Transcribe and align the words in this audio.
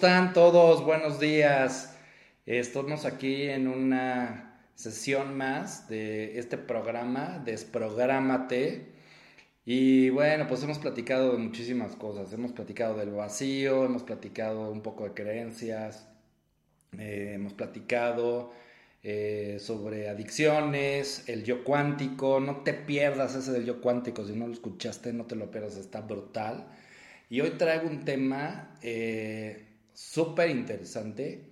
¿Cómo 0.00 0.12
están 0.14 0.32
todos? 0.32 0.82
Buenos 0.82 1.20
días. 1.20 1.94
Estamos 2.46 3.04
aquí 3.04 3.42
en 3.42 3.68
una 3.68 4.64
sesión 4.74 5.36
más 5.36 5.90
de 5.90 6.38
este 6.38 6.56
programa, 6.56 7.42
Desprográmate. 7.44 8.92
Y 9.66 10.08
bueno, 10.08 10.46
pues 10.48 10.62
hemos 10.62 10.78
platicado 10.78 11.32
de 11.32 11.38
muchísimas 11.38 11.96
cosas. 11.96 12.32
Hemos 12.32 12.52
platicado 12.52 12.96
del 12.96 13.10
vacío, 13.10 13.84
hemos 13.84 14.02
platicado 14.02 14.70
un 14.70 14.80
poco 14.80 15.04
de 15.04 15.12
creencias, 15.12 16.08
eh, 16.98 17.32
hemos 17.34 17.52
platicado 17.52 18.52
eh, 19.02 19.58
sobre 19.60 20.08
adicciones, 20.08 21.28
el 21.28 21.44
yo 21.44 21.62
cuántico. 21.62 22.40
No 22.40 22.62
te 22.62 22.72
pierdas 22.72 23.34
ese 23.34 23.52
del 23.52 23.66
yo 23.66 23.82
cuántico. 23.82 24.24
Si 24.24 24.32
no 24.32 24.46
lo 24.46 24.54
escuchaste, 24.54 25.12
no 25.12 25.26
te 25.26 25.36
lo 25.36 25.50
pierdas, 25.50 25.76
está 25.76 26.00
brutal. 26.00 26.68
Y 27.28 27.42
hoy 27.42 27.50
traigo 27.50 27.86
un 27.86 28.06
tema 28.06 28.74
eh, 28.82 29.66
súper 29.92 30.50
interesante 30.50 31.50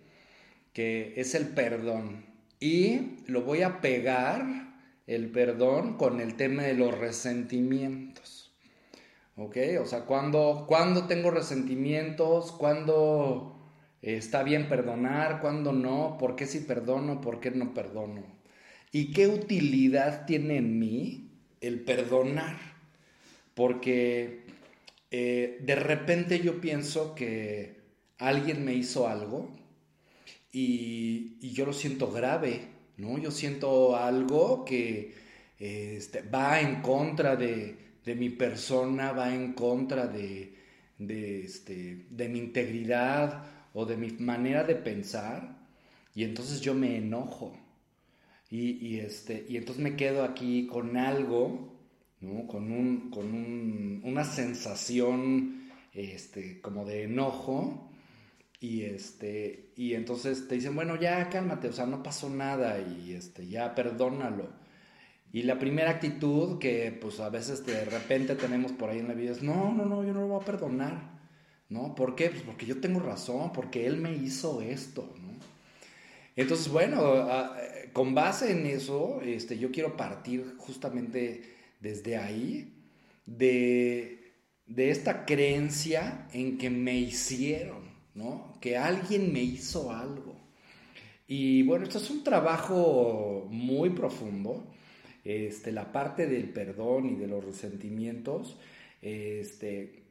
que 0.72 1.14
es 1.16 1.34
el 1.34 1.48
perdón. 1.48 2.24
Y 2.60 3.16
lo 3.26 3.42
voy 3.42 3.62
a 3.62 3.80
pegar, 3.80 4.44
el 5.08 5.30
perdón, 5.30 5.96
con 5.96 6.20
el 6.20 6.36
tema 6.36 6.62
de 6.62 6.74
los 6.74 6.96
resentimientos. 6.96 8.52
¿Ok? 9.36 9.56
O 9.80 9.86
sea, 9.86 10.04
cuando, 10.04 10.66
cuando 10.68 11.06
tengo 11.06 11.30
resentimientos, 11.30 12.52
cuando 12.52 13.58
está 14.02 14.42
bien 14.42 14.68
perdonar, 14.68 15.40
cuando 15.40 15.72
no, 15.72 16.16
por 16.18 16.36
qué 16.36 16.46
si 16.46 16.60
perdono, 16.60 17.20
por 17.20 17.40
qué 17.40 17.50
no 17.50 17.74
perdono. 17.74 18.22
¿Y 18.92 19.12
qué 19.12 19.28
utilidad 19.28 20.26
tiene 20.26 20.58
en 20.58 20.78
mí 20.78 21.30
el 21.60 21.80
perdonar? 21.80 22.56
Porque 23.54 24.44
eh, 25.10 25.58
de 25.60 25.74
repente 25.74 26.40
yo 26.40 26.60
pienso 26.60 27.14
que 27.14 27.77
alguien 28.18 28.64
me 28.64 28.74
hizo 28.74 29.08
algo 29.08 29.56
y, 30.52 31.38
yo 31.52 31.66
lo 31.66 31.72
siento 31.72 32.10
grave, 32.10 32.68
¿no? 32.96 33.18
Yo 33.18 33.30
siento 33.30 33.96
algo 33.96 34.64
que 34.64 35.14
este, 35.58 36.22
va 36.22 36.60
en 36.60 36.82
contra 36.82 37.36
de, 37.36 37.86
mi 38.06 38.30
persona, 38.30 39.12
va 39.12 39.34
en 39.34 39.52
contra 39.52 40.06
de, 40.06 40.54
este, 40.98 42.06
de 42.10 42.28
mi 42.28 42.38
integridad 42.38 43.44
o 43.74 43.84
de 43.84 43.96
mi 43.96 44.10
manera 44.12 44.64
de 44.64 44.76
pensar 44.76 45.58
y 46.14 46.24
entonces 46.24 46.60
yo 46.60 46.74
me 46.74 46.96
enojo. 46.96 47.56
Y, 48.50 48.96
este, 48.96 49.44
entonces 49.50 49.82
me 49.82 49.94
quedo 49.94 50.24
aquí 50.24 50.66
con 50.66 50.96
algo 50.96 51.76
con, 52.48 52.72
un, 52.72 53.10
con 53.10 54.00
una 54.02 54.24
sensación 54.24 55.68
como 56.62 56.84
de 56.84 57.04
enojo 57.04 57.87
y, 58.60 58.82
este, 58.82 59.72
y 59.76 59.94
entonces 59.94 60.48
te 60.48 60.56
dicen, 60.56 60.74
bueno, 60.74 60.96
ya 60.96 61.28
cálmate, 61.28 61.68
o 61.68 61.72
sea, 61.72 61.86
no 61.86 62.02
pasó 62.02 62.28
nada 62.30 62.80
y 62.80 63.12
este, 63.12 63.46
ya 63.46 63.74
perdónalo. 63.74 64.48
Y 65.32 65.42
la 65.42 65.58
primera 65.58 65.90
actitud 65.90 66.58
que 66.58 66.96
pues 66.98 67.20
a 67.20 67.28
veces 67.28 67.64
de 67.66 67.84
repente 67.84 68.34
tenemos 68.34 68.72
por 68.72 68.90
ahí 68.90 68.98
en 68.98 69.08
la 69.08 69.14
vida 69.14 69.32
es, 69.32 69.42
no, 69.42 69.72
no, 69.74 69.84
no, 69.84 70.04
yo 70.04 70.14
no 70.14 70.22
lo 70.22 70.28
voy 70.28 70.42
a 70.42 70.44
perdonar. 70.44 71.18
¿No? 71.68 71.94
¿Por 71.94 72.14
qué? 72.14 72.30
Pues 72.30 72.42
porque 72.42 72.64
yo 72.64 72.80
tengo 72.80 72.98
razón, 73.00 73.52
porque 73.52 73.86
él 73.86 73.98
me 73.98 74.14
hizo 74.14 74.62
esto, 74.62 75.14
Entonces, 76.34 76.68
bueno, 76.68 77.02
con 77.92 78.14
base 78.14 78.52
en 78.52 78.66
eso, 78.66 79.20
este, 79.22 79.58
yo 79.58 79.70
quiero 79.70 79.96
partir 79.96 80.54
justamente 80.56 81.42
desde 81.80 82.16
ahí 82.16 82.74
de, 83.26 84.34
esta 84.76 85.24
creencia 85.24 86.28
en 86.32 86.58
que 86.58 86.70
me 86.70 86.96
hicieron, 86.96 87.87
¿no? 88.18 88.58
Que 88.60 88.76
alguien 88.76 89.32
me 89.32 89.40
hizo 89.40 89.92
algo. 89.92 90.34
Y 91.28 91.62
bueno, 91.62 91.84
esto 91.84 91.98
es 91.98 92.10
un 92.10 92.24
trabajo 92.24 93.46
muy 93.48 93.90
profundo. 93.90 94.66
Este, 95.24 95.72
la 95.72 95.92
parte 95.92 96.26
del 96.26 96.50
perdón 96.50 97.06
y 97.10 97.14
de 97.14 97.26
los 97.28 97.44
resentimientos, 97.44 98.56
este, 99.02 100.04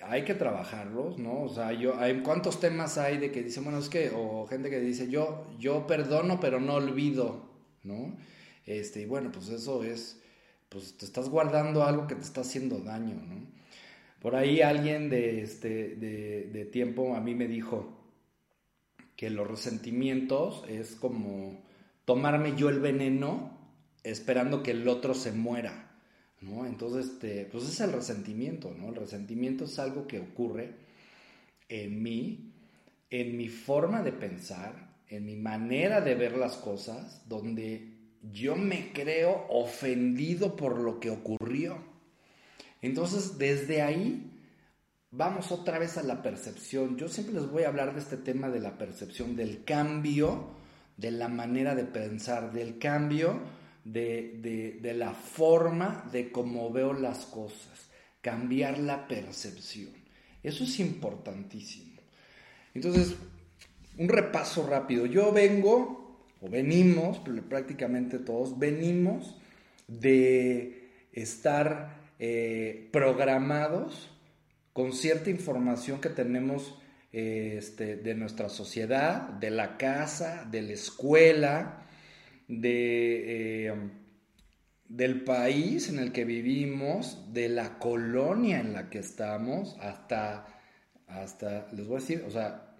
hay 0.00 0.24
que 0.24 0.34
trabajarlos, 0.34 1.18
¿no? 1.18 1.42
O 1.42 1.48
sea, 1.48 1.72
yo, 1.72 1.98
hay, 1.98 2.20
¿cuántos 2.20 2.60
temas 2.60 2.96
hay 2.96 3.18
de 3.18 3.30
que 3.30 3.42
dicen, 3.42 3.64
bueno, 3.64 3.78
es 3.80 3.88
que, 3.88 4.10
o 4.14 4.46
gente 4.46 4.70
que 4.70 4.80
dice, 4.80 5.10
yo, 5.10 5.46
yo 5.58 5.86
perdono, 5.86 6.40
pero 6.40 6.60
no 6.60 6.74
olvido, 6.74 7.50
¿no? 7.82 8.16
Este, 8.64 9.02
y 9.02 9.06
bueno, 9.06 9.30
pues 9.32 9.48
eso 9.48 9.82
es, 9.82 10.20
pues 10.68 10.96
te 10.96 11.04
estás 11.04 11.28
guardando 11.28 11.82
algo 11.82 12.06
que 12.06 12.14
te 12.14 12.22
está 12.22 12.42
haciendo 12.42 12.78
daño, 12.78 13.16
¿no? 13.16 13.59
Por 14.20 14.36
ahí 14.36 14.60
alguien 14.60 15.08
de, 15.08 15.40
este, 15.40 15.96
de, 15.96 16.64
tiempo 16.66 17.16
a 17.16 17.20
mí 17.20 17.34
me 17.34 17.48
dijo 17.48 17.98
que 19.16 19.30
los 19.30 19.48
resentimientos 19.48 20.62
es 20.68 20.94
como 20.94 21.62
tomarme 22.04 22.54
yo 22.56 22.68
el 22.68 22.80
veneno 22.80 23.58
esperando 24.04 24.62
que 24.62 24.72
el 24.72 24.86
otro 24.88 25.14
se 25.14 25.32
muera, 25.32 25.92
¿no? 26.40 26.66
Entonces, 26.66 27.12
este, 27.12 27.46
pues 27.50 27.64
es 27.64 27.80
el 27.80 27.92
resentimiento, 27.92 28.74
¿no? 28.78 28.88
El 28.88 28.96
resentimiento 28.96 29.64
es 29.64 29.78
algo 29.78 30.06
que 30.06 30.20
ocurre 30.20 30.74
en 31.68 32.02
mí, 32.02 32.52
en 33.08 33.36
mi 33.36 33.48
forma 33.48 34.02
de 34.02 34.12
pensar, 34.12 34.90
en 35.08 35.24
mi 35.24 35.36
manera 35.36 36.00
de 36.00 36.14
ver 36.14 36.36
las 36.36 36.56
cosas, 36.56 37.22
donde 37.28 37.90
yo 38.32 38.54
me 38.54 38.92
creo 38.92 39.46
ofendido 39.48 40.56
por 40.56 40.78
lo 40.78 41.00
que 41.00 41.10
ocurrió. 41.10 41.89
Entonces, 42.82 43.38
desde 43.38 43.82
ahí, 43.82 44.30
vamos 45.10 45.52
otra 45.52 45.78
vez 45.78 45.98
a 45.98 46.02
la 46.02 46.22
percepción. 46.22 46.96
Yo 46.96 47.08
siempre 47.08 47.34
les 47.34 47.50
voy 47.50 47.64
a 47.64 47.68
hablar 47.68 47.94
de 47.94 48.00
este 48.00 48.16
tema 48.16 48.48
de 48.48 48.60
la 48.60 48.78
percepción, 48.78 49.36
del 49.36 49.64
cambio 49.64 50.58
de 50.96 51.10
la 51.10 51.28
manera 51.28 51.74
de 51.74 51.84
pensar, 51.84 52.52
del 52.52 52.78
cambio 52.78 53.40
de, 53.84 54.78
de 54.80 54.94
la 54.94 55.14
forma 55.14 56.06
de 56.12 56.30
cómo 56.30 56.70
veo 56.70 56.92
las 56.92 57.24
cosas, 57.24 57.88
cambiar 58.20 58.78
la 58.78 59.08
percepción. 59.08 59.90
Eso 60.42 60.64
es 60.64 60.78
importantísimo. 60.78 62.00
Entonces, 62.74 63.14
un 63.96 64.08
repaso 64.08 64.66
rápido. 64.66 65.06
Yo 65.06 65.32
vengo 65.32 66.00
o 66.40 66.48
venimos, 66.48 67.20
prácticamente 67.48 68.18
todos, 68.18 68.58
venimos 68.58 69.36
de 69.88 71.08
estar 71.12 71.99
eh, 72.22 72.90
programados 72.92 74.10
con 74.74 74.92
cierta 74.92 75.30
información 75.30 76.02
que 76.02 76.10
tenemos 76.10 76.78
eh, 77.12 77.54
este, 77.56 77.96
de 77.96 78.14
nuestra 78.14 78.50
sociedad, 78.50 79.30
de 79.30 79.50
la 79.50 79.78
casa, 79.78 80.46
de 80.50 80.60
la 80.60 80.72
escuela, 80.74 81.86
de, 82.46 83.68
eh, 83.68 83.74
del 84.86 85.24
país 85.24 85.88
en 85.88 85.98
el 85.98 86.12
que 86.12 86.26
vivimos, 86.26 87.32
de 87.32 87.48
la 87.48 87.78
colonia 87.78 88.60
en 88.60 88.74
la 88.74 88.90
que 88.90 88.98
estamos, 88.98 89.78
hasta, 89.80 90.46
hasta, 91.06 91.68
les 91.72 91.86
voy 91.86 91.96
a 91.96 92.00
decir, 92.00 92.22
o 92.26 92.30
sea, 92.30 92.76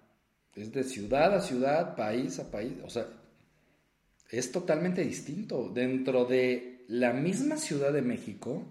es 0.53 0.71
de 0.71 0.83
ciudad 0.83 1.33
a 1.33 1.41
ciudad, 1.41 1.95
país 1.95 2.37
a 2.37 2.51
país, 2.51 2.73
o 2.83 2.89
sea, 2.91 3.07
es 4.29 4.51
totalmente 4.51 5.03
distinto. 5.03 5.71
Dentro 5.73 6.25
de 6.25 6.85
la 6.89 7.11
misma 7.11 7.57
Ciudad 7.57 7.91
de 7.91 8.03
México, 8.03 8.65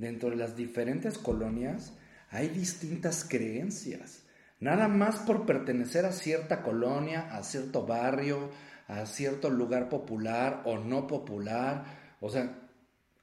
dentro 0.00 0.30
de 0.30 0.36
las 0.36 0.56
diferentes 0.56 1.18
colonias, 1.18 1.92
hay 2.30 2.48
distintas 2.48 3.24
creencias. 3.28 4.22
Nada 4.58 4.88
más 4.88 5.20
por 5.20 5.46
pertenecer 5.46 6.04
a 6.06 6.12
cierta 6.12 6.62
colonia, 6.62 7.34
a 7.34 7.42
cierto 7.42 7.86
barrio, 7.86 8.50
a 8.88 9.06
cierto 9.06 9.50
lugar 9.50 9.88
popular 9.88 10.62
o 10.64 10.78
no 10.78 11.06
popular. 11.06 11.84
O 12.20 12.30
sea, 12.30 12.58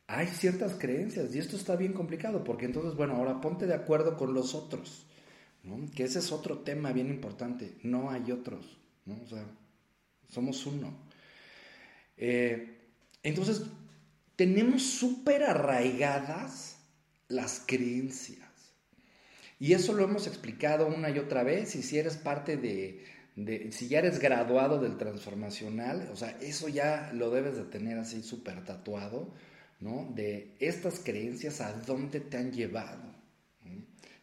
hay 0.07 0.27
ciertas 0.27 0.75
creencias 0.75 1.33
y 1.35 1.39
esto 1.39 1.55
está 1.55 1.75
bien 1.75 1.93
complicado 1.93 2.43
porque 2.43 2.65
entonces, 2.65 2.95
bueno, 2.95 3.15
ahora 3.15 3.41
ponte 3.41 3.65
de 3.65 3.75
acuerdo 3.75 4.15
con 4.15 4.33
los 4.33 4.55
otros, 4.55 5.05
que 5.95 6.05
ese 6.05 6.19
es 6.19 6.31
otro 6.31 6.59
tema 6.59 6.91
bien 6.91 7.09
importante. 7.09 7.75
No 7.83 8.09
hay 8.09 8.31
otros, 8.31 8.77
¿no? 9.05 9.15
o 9.23 9.27
sea, 9.27 9.43
somos 10.29 10.65
uno. 10.65 10.93
Eh, 12.17 12.77
entonces, 13.23 13.63
tenemos 14.37 14.83
súper 14.83 15.43
arraigadas 15.43 16.77
las 17.27 17.61
creencias. 17.65 18.47
Y 19.59 19.73
eso 19.73 19.93
lo 19.93 20.03
hemos 20.03 20.27
explicado 20.27 20.87
una 20.87 21.09
y 21.09 21.17
otra 21.19 21.43
vez. 21.43 21.75
Y 21.75 21.83
si 21.83 21.97
eres 21.97 22.15
parte 22.15 22.55
de, 22.55 23.03
si 23.71 23.87
ya 23.87 23.99
eres 23.99 24.19
graduado 24.19 24.79
del 24.79 24.97
transformacional, 24.97 26.09
o 26.13 26.15
sea, 26.15 26.37
eso 26.39 26.69
ya 26.69 27.11
lo 27.13 27.31
debes 27.31 27.57
de 27.57 27.63
tener 27.63 27.97
así 27.97 28.21
súper 28.21 28.63
tatuado, 28.63 29.33
¿no? 29.79 30.11
De 30.13 30.55
estas 30.59 30.99
creencias, 30.99 31.59
a 31.59 31.73
dónde 31.73 32.19
te 32.19 32.37
han 32.37 32.51
llevado. 32.51 33.17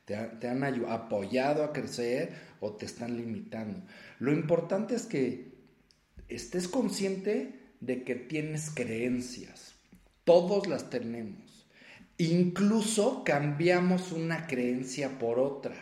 Te, 0.05 0.16
te, 0.16 0.49
han 0.49 0.62
apoyado 0.62 1.64
a 1.64 1.72
crecer 1.72 2.32
o 2.61 2.75
te 2.75 2.87
están 2.87 3.16
limitando. 3.16 3.84
Lo 4.20 4.32
importante 4.32 4.94
es 4.94 5.06
que 5.06 5.55
estés 6.28 6.69
consciente 6.69 7.75
de 7.81 8.05
que 8.05 8.14
tienes 8.14 8.70
creencias. 8.70 9.74
Todos 10.25 10.67
las 10.67 10.91
tenemos. 10.91 11.67
Incluso 12.19 13.25
cambiamos 13.25 14.12
una 14.12 14.47
creencia 14.47 15.19
por 15.19 15.38
otra. 15.38 15.75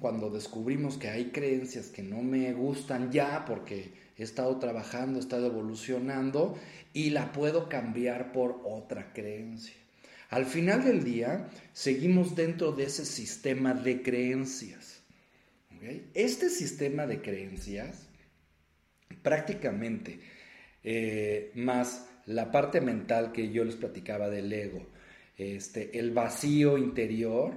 Cuando 0.00 0.30
descubrimos 0.30 0.96
que 0.96 1.08
hay 1.08 1.26
creencias 1.26 1.86
que 1.86 2.02
no 2.02 2.22
me 2.22 2.52
gustan 2.52 3.12
ya 3.12 3.44
porque 3.44 3.92
he 4.16 4.22
estado 4.22 4.58
trabajando, 4.58 5.18
he 5.18 5.22
estado 5.22 5.46
evolucionando 5.46 6.58
y 6.92 7.10
la 7.10 7.32
puedo 7.32 7.68
cambiar 7.68 8.32
por 8.32 8.60
otra 8.64 9.12
creencia. 9.12 9.74
Al 10.30 10.44
final 10.44 10.84
del 10.84 11.04
día, 11.04 11.48
seguimos 11.72 12.34
dentro 12.34 12.72
de 12.72 12.84
ese 12.84 13.06
sistema 13.06 13.72
de 13.72 14.02
creencias. 14.02 15.00
Este 16.14 16.50
sistema 16.50 17.06
de 17.06 17.22
creencias, 17.22 18.08
prácticamente, 19.22 20.20
eh, 20.82 21.52
más 21.54 22.08
la 22.28 22.52
parte 22.52 22.80
mental 22.80 23.32
que 23.32 23.50
yo 23.50 23.64
les 23.64 23.76
platicaba 23.76 24.28
del 24.28 24.52
ego, 24.52 24.86
este, 25.38 25.98
el 25.98 26.12
vacío 26.12 26.76
interior, 26.76 27.54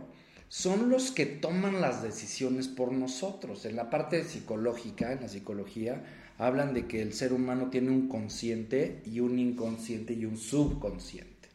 son 0.48 0.90
los 0.90 1.12
que 1.12 1.26
toman 1.26 1.82
las 1.82 2.02
decisiones 2.02 2.68
por 2.68 2.92
nosotros. 2.92 3.66
En 3.66 3.76
la 3.76 3.90
parte 3.90 4.24
psicológica, 4.24 5.12
en 5.12 5.22
la 5.22 5.30
psicología, 5.30 6.04
hablan 6.38 6.74
de 6.74 6.88
que 6.88 7.02
el 7.02 7.14
ser 7.14 7.34
humano 7.34 7.70
tiene 7.70 7.92
un 7.92 8.08
consciente 8.08 9.02
y 9.06 9.20
un 9.20 9.40
inconsciente 9.40 10.14
y 10.14 10.26
un 10.26 10.38
subconsciente. 10.38 11.50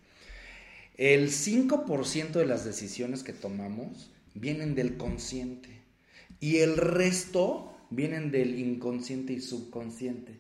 El 0.96 1.28
5% 1.28 2.32
de 2.32 2.46
las 2.46 2.64
decisiones 2.64 3.22
que 3.22 3.32
tomamos 3.32 4.10
vienen 4.34 4.74
del 4.74 4.96
consciente 4.96 5.68
y 6.40 6.58
el 6.58 6.76
resto 6.76 7.74
vienen 7.90 8.30
del 8.30 8.58
inconsciente 8.58 9.32
y 9.32 9.40
subconsciente. 9.40 10.35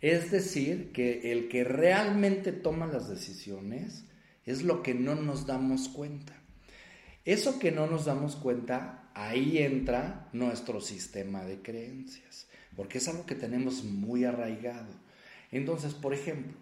Es 0.00 0.30
decir, 0.30 0.92
que 0.92 1.32
el 1.32 1.48
que 1.48 1.64
realmente 1.64 2.52
toma 2.52 2.86
las 2.86 3.08
decisiones 3.08 4.04
es 4.44 4.62
lo 4.62 4.82
que 4.82 4.94
no 4.94 5.14
nos 5.14 5.46
damos 5.46 5.88
cuenta. 5.88 6.34
Eso 7.24 7.58
que 7.58 7.72
no 7.72 7.86
nos 7.86 8.04
damos 8.06 8.36
cuenta, 8.36 9.10
ahí 9.14 9.58
entra 9.58 10.28
nuestro 10.32 10.80
sistema 10.80 11.44
de 11.44 11.60
creencias, 11.60 12.46
porque 12.74 12.98
es 12.98 13.08
algo 13.08 13.26
que 13.26 13.34
tenemos 13.34 13.84
muy 13.84 14.24
arraigado. 14.24 14.94
Entonces, 15.50 15.94
por 15.94 16.14
ejemplo, 16.14 16.56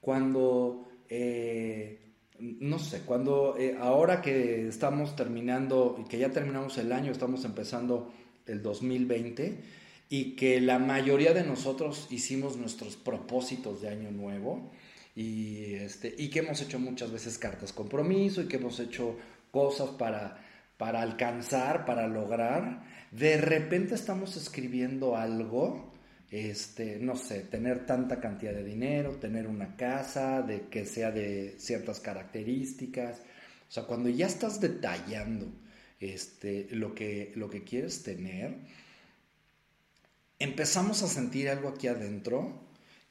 cuando 0.00 0.88
eh, 1.08 1.98
no 2.40 2.78
sé, 2.78 3.00
cuando 3.00 3.56
eh, 3.58 3.76
ahora 3.78 4.22
que 4.22 4.66
estamos 4.66 5.14
terminando 5.14 6.04
que 6.08 6.18
ya 6.18 6.30
terminamos 6.30 6.78
el 6.78 6.92
año, 6.92 7.12
estamos 7.12 7.44
empezando 7.44 8.12
el 8.46 8.62
2020 8.62 9.58
y 10.10 10.36
que 10.36 10.60
la 10.60 10.78
mayoría 10.78 11.32
de 11.32 11.44
nosotros 11.44 12.08
hicimos 12.10 12.58
nuestros 12.58 12.96
propósitos 12.96 13.80
de 13.80 13.88
año 13.88 14.10
nuevo 14.10 14.70
y, 15.14 15.74
este, 15.76 16.14
y 16.18 16.28
que 16.28 16.40
hemos 16.40 16.60
hecho 16.60 16.78
muchas 16.78 17.12
veces 17.12 17.38
cartas 17.38 17.72
compromiso 17.72 18.42
y 18.42 18.48
que 18.48 18.56
hemos 18.56 18.78
hecho 18.80 19.16
cosas 19.52 19.90
para, 19.90 20.44
para 20.76 21.00
alcanzar, 21.00 21.86
para 21.86 22.08
lograr, 22.08 22.82
de 23.12 23.38
repente 23.38 23.94
estamos 23.94 24.36
escribiendo 24.36 25.16
algo 25.16 25.90
este, 26.30 26.98
no 27.00 27.16
sé, 27.16 27.40
tener 27.40 27.86
tanta 27.86 28.20
cantidad 28.20 28.52
de 28.52 28.62
dinero, 28.62 29.16
tener 29.16 29.46
una 29.48 29.76
casa, 29.76 30.42
de 30.42 30.68
que 30.68 30.86
sea 30.86 31.10
de 31.10 31.56
ciertas 31.58 31.98
características. 32.00 33.18
O 33.68 33.72
sea, 33.72 33.84
cuando 33.84 34.08
ya 34.08 34.26
estás 34.26 34.60
detallando 34.60 35.46
este, 35.98 36.68
lo, 36.70 36.94
que, 36.94 37.32
lo 37.34 37.50
que 37.50 37.64
quieres 37.64 38.02
tener, 38.02 38.58
empezamos 40.40 41.02
a 41.02 41.08
sentir 41.08 41.48
algo 41.48 41.68
aquí 41.68 41.86
adentro 41.86 42.60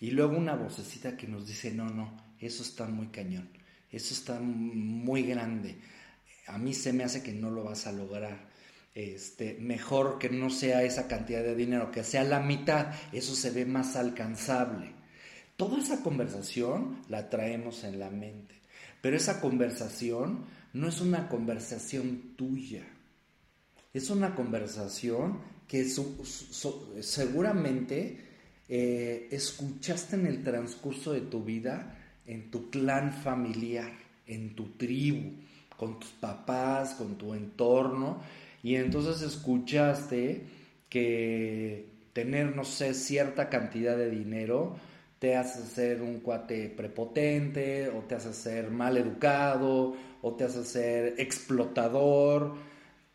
y 0.01 0.11
luego 0.11 0.35
una 0.35 0.55
vocecita 0.55 1.15
que 1.15 1.27
nos 1.27 1.47
dice, 1.47 1.71
no, 1.71 1.85
no, 1.89 2.17
eso 2.39 2.63
está 2.63 2.85
muy 2.85 3.07
cañón, 3.07 3.49
eso 3.91 4.13
está 4.13 4.39
muy 4.39 5.23
grande, 5.23 5.77
a 6.47 6.57
mí 6.57 6.73
se 6.73 6.91
me 6.91 7.03
hace 7.03 7.23
que 7.23 7.31
no 7.31 7.49
lo 7.51 7.63
vas 7.63 7.87
a 7.87 7.91
lograr. 7.91 8.49
Este, 8.95 9.53
mejor 9.61 10.17
que 10.17 10.29
no 10.29 10.49
sea 10.49 10.83
esa 10.83 11.07
cantidad 11.07 11.43
de 11.43 11.55
dinero, 11.55 11.91
que 11.91 12.03
sea 12.03 12.23
la 12.23 12.39
mitad, 12.39 12.87
eso 13.13 13.35
se 13.35 13.51
ve 13.51 13.65
más 13.65 13.95
alcanzable. 13.95 14.91
Toda 15.55 15.77
esa 15.79 16.01
conversación 16.01 17.01
la 17.07 17.29
traemos 17.29 17.83
en 17.83 17.99
la 17.99 18.09
mente, 18.09 18.55
pero 19.01 19.15
esa 19.15 19.39
conversación 19.39 20.45
no 20.73 20.87
es 20.87 21.01
una 21.01 21.29
conversación 21.29 22.33
tuya, 22.35 22.87
es 23.93 24.09
una 24.09 24.35
conversación 24.35 25.39
que 25.69 25.86
seguramente 27.01 28.18
eh, 28.68 29.27
escuchaste 29.31 30.16
en 30.16 30.25
el 30.25 30.44
transcurso 30.44 31.13
de 31.13 31.21
tu 31.21 31.44
vida, 31.44 31.95
en 32.25 32.50
tu 32.50 32.71
clan 32.71 33.13
familiar, 33.13 33.92
en 34.25 34.56
tu 34.56 34.71
tribu, 34.71 35.33
con 35.77 36.00
tus 36.00 36.10
papás, 36.10 36.95
con 36.95 37.19
tu 37.19 37.36
entorno, 37.36 38.21
y 38.63 38.75
entonces 38.75 39.21
escuchaste 39.21 40.42
que 40.89 41.86
tener, 42.13 42.56
no 42.56 42.66
sé, 42.66 42.95
cierta 42.95 43.48
cantidad 43.48 43.95
de 43.95 44.10
dinero 44.10 44.75
te 45.19 45.36
hace 45.36 45.63
ser 45.68 46.01
un 46.01 46.21
cuate 46.21 46.69
prepotente, 46.69 47.89
o 47.89 48.00
te 48.00 48.16
hace 48.16 48.33
ser 48.33 48.71
mal 48.71 48.98
educado, 48.98 49.95
o 50.21 50.33
te 50.33 50.45
hace 50.45 50.63
ser 50.63 51.16
explotador, 51.19 52.56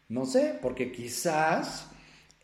no 0.08 0.24
sé, 0.26 0.56
porque 0.60 0.92
quizás 0.92 1.90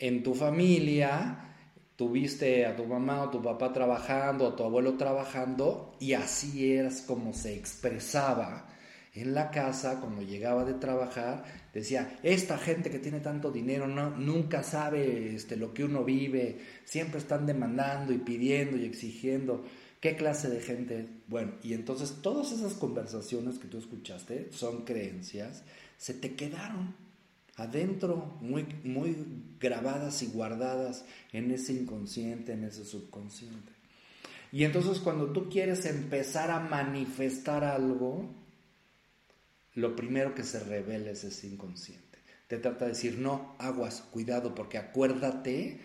en 0.00 0.25
tu 0.25 0.35
familia 0.35 1.55
tuviste 1.94 2.67
a 2.67 2.75
tu 2.75 2.87
mamá 2.87 3.23
o 3.23 3.31
tu 3.31 3.41
papá 3.41 3.73
trabajando, 3.73 4.49
a 4.49 4.56
tu 4.56 4.64
abuelo 4.64 4.97
trabajando, 4.97 5.94
y 6.00 6.14
así 6.14 6.73
eras 6.73 7.02
como 7.02 7.33
se 7.33 7.54
expresaba 7.54 8.66
en 9.14 9.35
la 9.35 9.50
casa 9.50 10.00
cuando 10.00 10.23
llegaba 10.23 10.64
de 10.64 10.75
trabajar 10.75 11.45
decía, 11.75 12.19
esta 12.23 12.59
gente 12.59 12.90
que 12.90 12.99
tiene 12.99 13.21
tanto 13.21 13.50
dinero 13.50 13.87
no, 13.87 14.11
nunca 14.11 14.62
sabe 14.62 15.35
este, 15.35 15.57
lo 15.57 15.73
que 15.75 15.85
uno 15.85 16.04
vive, 16.04 16.59
siempre 16.85 17.19
están 17.19 17.47
demandando 17.47 18.12
y 18.12 18.19
pidiendo 18.19 18.76
y 18.76 18.85
exigiendo. 18.85 19.64
¿Qué 20.00 20.16
clase 20.16 20.49
de 20.49 20.61
gente? 20.61 21.07
Bueno, 21.28 21.52
y 21.62 21.75
entonces 21.75 22.23
todas 22.23 22.52
esas 22.52 22.75
conversaciones 22.75 23.59
que 23.59 23.69
tú 23.69 23.78
escuchaste 23.78 24.49
son 24.50 24.85
creencias, 24.85 25.64
se 25.99 26.14
te 26.14 26.35
quedaron 26.35 26.95
adentro, 27.57 28.38
muy, 28.40 28.64
muy 28.85 29.16
grabadas 29.61 30.23
y 30.23 30.26
guardadas 30.26 31.04
en 31.33 31.50
ese 31.50 31.73
inconsciente, 31.73 32.52
en 32.52 32.64
ese 32.64 32.85
subconsciente. 32.85 33.73
Y 34.52 34.64
entonces 34.64 34.99
cuando 34.99 35.26
tú 35.33 35.49
quieres 35.49 35.87
empezar 35.87 36.50
a 36.50 36.61
manifestar 36.61 37.64
algo, 37.64 38.28
lo 39.75 39.95
primero 39.95 40.35
que 40.35 40.42
se 40.42 40.61
revela 40.61 41.11
es 41.11 41.25
ese 41.25 41.47
inconsciente. 41.47 42.19
Te 42.49 42.59
trata 42.59 42.87
de 42.87 42.92
decir, 42.92 43.19
no, 43.19 43.54
aguas, 43.59 44.02
cuidado, 44.11 44.54
porque 44.54 44.78
acuérdate 44.78 45.78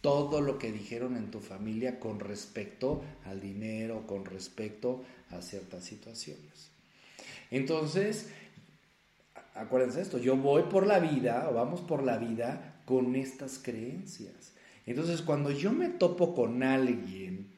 todo 0.00 0.40
lo 0.40 0.58
que 0.58 0.72
dijeron 0.72 1.16
en 1.16 1.30
tu 1.30 1.40
familia 1.40 2.00
con 2.00 2.18
respecto 2.18 3.04
al 3.24 3.40
dinero, 3.40 4.06
con 4.06 4.24
respecto 4.24 5.04
a 5.30 5.42
ciertas 5.42 5.84
situaciones. 5.84 6.70
Entonces, 7.50 8.28
acuérdense 9.60 10.00
esto, 10.00 10.18
yo 10.18 10.36
voy 10.36 10.64
por 10.64 10.86
la 10.86 10.98
vida, 10.98 11.48
o 11.50 11.54
vamos 11.54 11.80
por 11.80 12.02
la 12.02 12.16
vida 12.16 12.80
con 12.86 13.14
estas 13.14 13.58
creencias. 13.58 14.52
Entonces, 14.86 15.22
cuando 15.22 15.50
yo 15.50 15.72
me 15.72 15.88
topo 15.88 16.34
con 16.34 16.62
alguien 16.62 17.52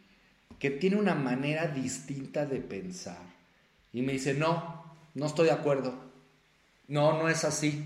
que 0.59 0.71
tiene 0.71 0.97
una 0.97 1.15
manera 1.15 1.69
distinta 1.69 2.45
de 2.45 2.61
pensar 2.61 3.23
y 3.93 4.03
me 4.03 4.13
dice, 4.13 4.35
no, 4.35 4.85
no 5.15 5.27
estoy 5.27 5.47
de 5.47 5.53
acuerdo. 5.53 5.95
No, 6.89 7.19
no 7.19 7.29
es 7.29 7.45
así. 7.45 7.85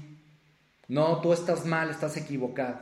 No, 0.89 1.21
tú 1.21 1.33
estás 1.33 1.67
mal, 1.67 1.91
estás 1.91 2.17
equivocado. 2.17 2.81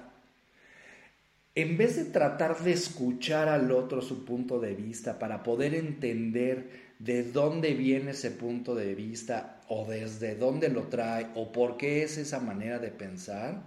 En 1.55 1.77
vez 1.77 1.97
de 1.97 2.05
tratar 2.07 2.59
de 2.61 2.73
escuchar 2.73 3.49
al 3.49 3.71
otro 3.71 4.03
su 4.03 4.25
punto 4.25 4.59
de 4.59 4.75
vista 4.75 5.19
para 5.19 5.43
poder 5.43 5.75
entender 5.75 6.95
de 6.99 7.23
dónde 7.23 7.75
viene 7.75 8.13
ese 8.13 8.31
punto 8.31 8.75
de 8.75 8.95
vista 8.95 9.54
o 9.69 9.87
desde 9.87 10.35
dónde 10.35 10.69
lo 10.69 10.85
trae 10.85 11.29
o 11.35 11.53
por 11.53 11.77
qué 11.77 12.03
es 12.03 12.19
esa 12.19 12.41
manera 12.41 12.79
de 12.79 12.91
pensar, 12.91 13.63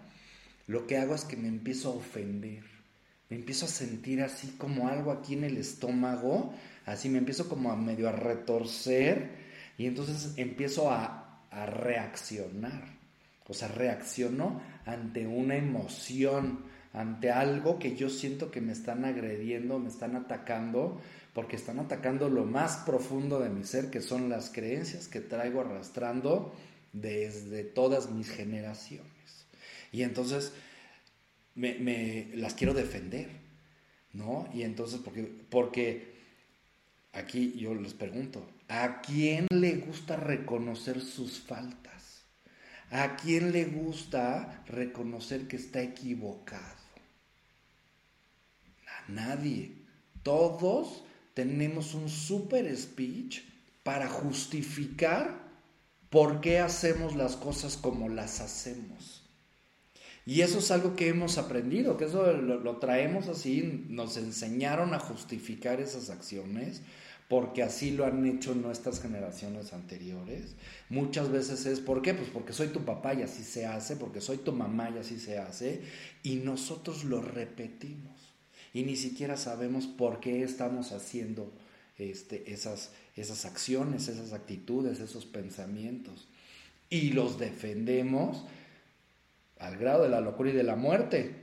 lo 0.67 0.85
que 0.85 0.97
hago 0.97 1.15
es 1.15 1.23
que 1.23 1.37
me 1.37 1.47
empiezo 1.47 1.89
a 1.89 1.95
ofender. 1.95 2.63
Me 3.29 3.37
empiezo 3.37 3.65
a 3.65 3.69
sentir 3.69 4.21
así 4.21 4.55
como 4.57 4.87
algo 4.87 5.11
aquí 5.11 5.33
en 5.33 5.43
el 5.43 5.57
estómago, 5.57 6.53
así 6.85 7.09
me 7.09 7.17
empiezo 7.17 7.49
como 7.49 7.71
a 7.71 7.75
medio 7.75 8.07
a 8.07 8.13
retorcer 8.13 9.29
y 9.77 9.85
entonces 9.85 10.33
empiezo 10.37 10.91
a, 10.91 11.23
reaccionar. 11.49 12.83
O 13.47 13.53
sea, 13.53 13.67
reacciono 13.69 14.61
ante 14.85 15.25
una 15.25 15.55
emoción, 15.55 16.65
ante 16.93 17.31
algo 17.31 17.79
que 17.79 17.95
yo 17.95 18.09
siento 18.09 18.51
que 18.51 18.61
me 18.61 18.71
están 18.71 19.05
agrediendo, 19.05 19.79
me 19.79 19.89
están 19.89 20.15
atacando, 20.15 21.01
porque 21.33 21.55
están 21.55 21.79
atacando 21.79 22.29
lo 22.29 22.45
más 22.45 22.77
profundo 22.77 23.39
de 23.39 23.49
mi 23.49 23.63
ser, 23.63 23.89
que 23.89 24.01
son 24.01 24.29
las 24.29 24.49
creencias 24.49 25.07
que 25.07 25.21
traigo 25.21 25.61
arrastrando 25.61 26.55
desde 26.93 27.63
todas 27.63 28.09
mis 28.09 28.29
generaciones. 28.29 29.05
Y 29.91 30.03
entonces 30.03 30.53
me, 31.55 32.29
las 32.33 32.53
quiero 32.53 32.73
defender, 32.73 33.29
¿no? 34.13 34.49
Y 34.53 34.63
entonces, 34.63 34.99
porque, 35.03 35.29
porque 35.49 36.15
aquí 37.13 37.53
yo 37.57 37.75
les 37.75 37.93
pregunto, 37.93 38.47
¿A 38.69 38.99
quién 39.01 39.47
le 39.49 39.77
gusta 39.77 40.17
reconocer 40.17 40.99
sus 40.99 41.39
faltas? 41.39 42.25
¿A 42.91 43.15
quién 43.15 43.53
le 43.53 43.63
gusta 43.63 44.61
reconocer 44.67 45.47
que 45.47 45.55
está 45.55 45.81
equivocado? 45.81 46.76
Nadie. 49.07 49.73
Todos 50.23 51.03
tenemos 51.33 51.93
un 51.93 52.09
super 52.09 52.75
speech 52.75 53.41
para 53.83 54.07
justificar 54.09 55.47
por 56.09 56.41
qué 56.41 56.59
hacemos 56.59 57.15
las 57.15 57.35
cosas 57.35 57.77
como 57.77 58.09
las 58.09 58.41
hacemos. 58.41 59.23
Y 60.25 60.41
eso 60.41 60.59
es 60.59 60.71
algo 60.71 60.97
que 60.97 61.07
hemos 61.07 61.37
aprendido, 61.37 61.95
que 61.95 62.05
eso 62.05 62.33
lo, 62.33 62.77
traemos 62.77 63.29
así, 63.29 63.85
nos 63.87 64.17
enseñaron 64.17 64.93
a 64.93 64.99
justificar 64.99 65.79
esas 65.79 66.09
acciones 66.09 66.81
porque 67.29 67.63
así 67.63 67.91
lo 67.91 68.05
han 68.05 68.25
hecho 68.25 68.53
nuestras 68.53 69.01
generaciones 69.01 69.73
anteriores. 69.73 70.55
Muchas 70.89 71.29
veces 71.29 71.65
es, 71.65 71.79
¿por 71.79 72.01
qué? 72.01 72.13
Pues 72.13 72.29
porque 72.29 72.53
soy 72.53 72.67
tu 72.67 72.83
papá 72.83 73.13
y 73.13 73.21
así 73.21 73.43
se 73.43 73.65
hace, 73.65 73.95
porque 73.95 74.21
soy 74.21 74.37
tu 74.37 74.51
mamá 74.53 74.89
y 74.89 74.97
así 74.97 75.19
se 75.19 75.37
hace, 75.37 75.81
y 76.23 76.35
nosotros 76.37 77.03
lo 77.03 77.21
repetimos. 77.21 78.26
Y 78.77 78.83
ni 78.83 78.95
siquiera 78.95 79.37
sabemos 79.37 79.87
por 79.87 80.19
qué 80.19 80.43
estamos 80.43 80.91
haciendo 80.91 81.51
este, 81.97 82.53
esas, 82.53 82.91
esas 83.15 83.43
acciones, 83.45 84.07
esas 84.07 84.33
actitudes, 84.33 84.99
esos 84.99 85.25
pensamientos. 85.25 86.27
Y 86.87 87.13
los 87.13 87.39
defendemos 87.39 88.45
al 89.57 89.77
grado 89.77 90.03
de 90.03 90.09
la 90.09 90.21
locura 90.21 90.51
y 90.51 90.53
de 90.53 90.61
la 90.61 90.75
muerte, 90.75 91.37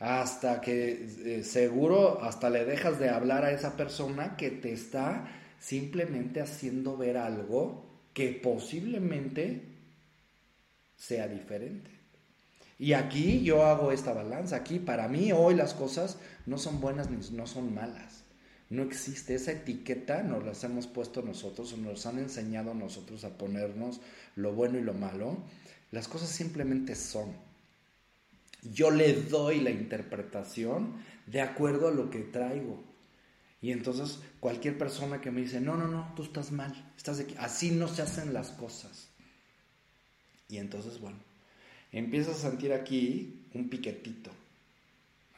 hasta 0.00 0.60
que 0.60 1.06
eh, 1.24 1.44
seguro 1.44 2.20
hasta 2.24 2.50
le 2.50 2.64
dejas 2.64 2.98
de 2.98 3.08
hablar 3.08 3.44
a 3.44 3.52
esa 3.52 3.76
persona 3.76 4.36
que 4.36 4.50
te 4.50 4.72
está 4.72 5.28
simplemente 5.60 6.40
haciendo 6.40 6.96
ver 6.96 7.18
algo 7.18 7.86
que 8.12 8.32
posiblemente 8.32 9.60
sea 10.96 11.28
diferente. 11.28 11.93
Y 12.78 12.92
aquí 12.94 13.42
yo 13.42 13.64
hago 13.64 13.92
esta 13.92 14.12
balanza, 14.12 14.56
aquí 14.56 14.78
para 14.78 15.08
mí 15.08 15.32
hoy 15.32 15.54
las 15.54 15.74
cosas 15.74 16.18
no 16.46 16.58
son 16.58 16.80
buenas 16.80 17.10
ni 17.10 17.16
no 17.36 17.46
son 17.46 17.74
malas. 17.74 18.24
No 18.70 18.82
existe 18.82 19.34
esa 19.34 19.52
etiqueta, 19.52 20.22
nos 20.22 20.44
las 20.44 20.64
hemos 20.64 20.86
puesto 20.86 21.22
nosotros 21.22 21.72
o 21.72 21.76
nos 21.76 22.06
han 22.06 22.18
enseñado 22.18 22.74
nosotros 22.74 23.24
a 23.24 23.38
ponernos 23.38 24.00
lo 24.34 24.52
bueno 24.52 24.78
y 24.78 24.82
lo 24.82 24.94
malo. 24.94 25.38
Las 25.92 26.08
cosas 26.08 26.30
simplemente 26.30 26.96
son. 26.96 27.32
Yo 28.62 28.90
le 28.90 29.12
doy 29.12 29.60
la 29.60 29.70
interpretación 29.70 30.96
de 31.26 31.42
acuerdo 31.42 31.88
a 31.88 31.92
lo 31.92 32.10
que 32.10 32.20
traigo. 32.20 32.82
Y 33.60 33.70
entonces 33.70 34.18
cualquier 34.40 34.76
persona 34.76 35.20
que 35.20 35.30
me 35.30 35.42
dice, 35.42 35.60
no, 35.60 35.76
no, 35.76 35.86
no, 35.86 36.12
tú 36.16 36.22
estás 36.22 36.50
mal, 36.50 36.92
estás 36.96 37.20
aquí. 37.20 37.34
así 37.38 37.70
no 37.70 37.88
se 37.88 38.02
hacen 38.02 38.34
las 38.34 38.50
cosas. 38.50 39.08
Y 40.48 40.58
entonces, 40.58 41.00
bueno, 41.00 41.18
empiezas 41.98 42.36
a 42.36 42.50
sentir 42.50 42.72
aquí 42.72 43.46
un 43.54 43.68
piquetito, 43.68 44.30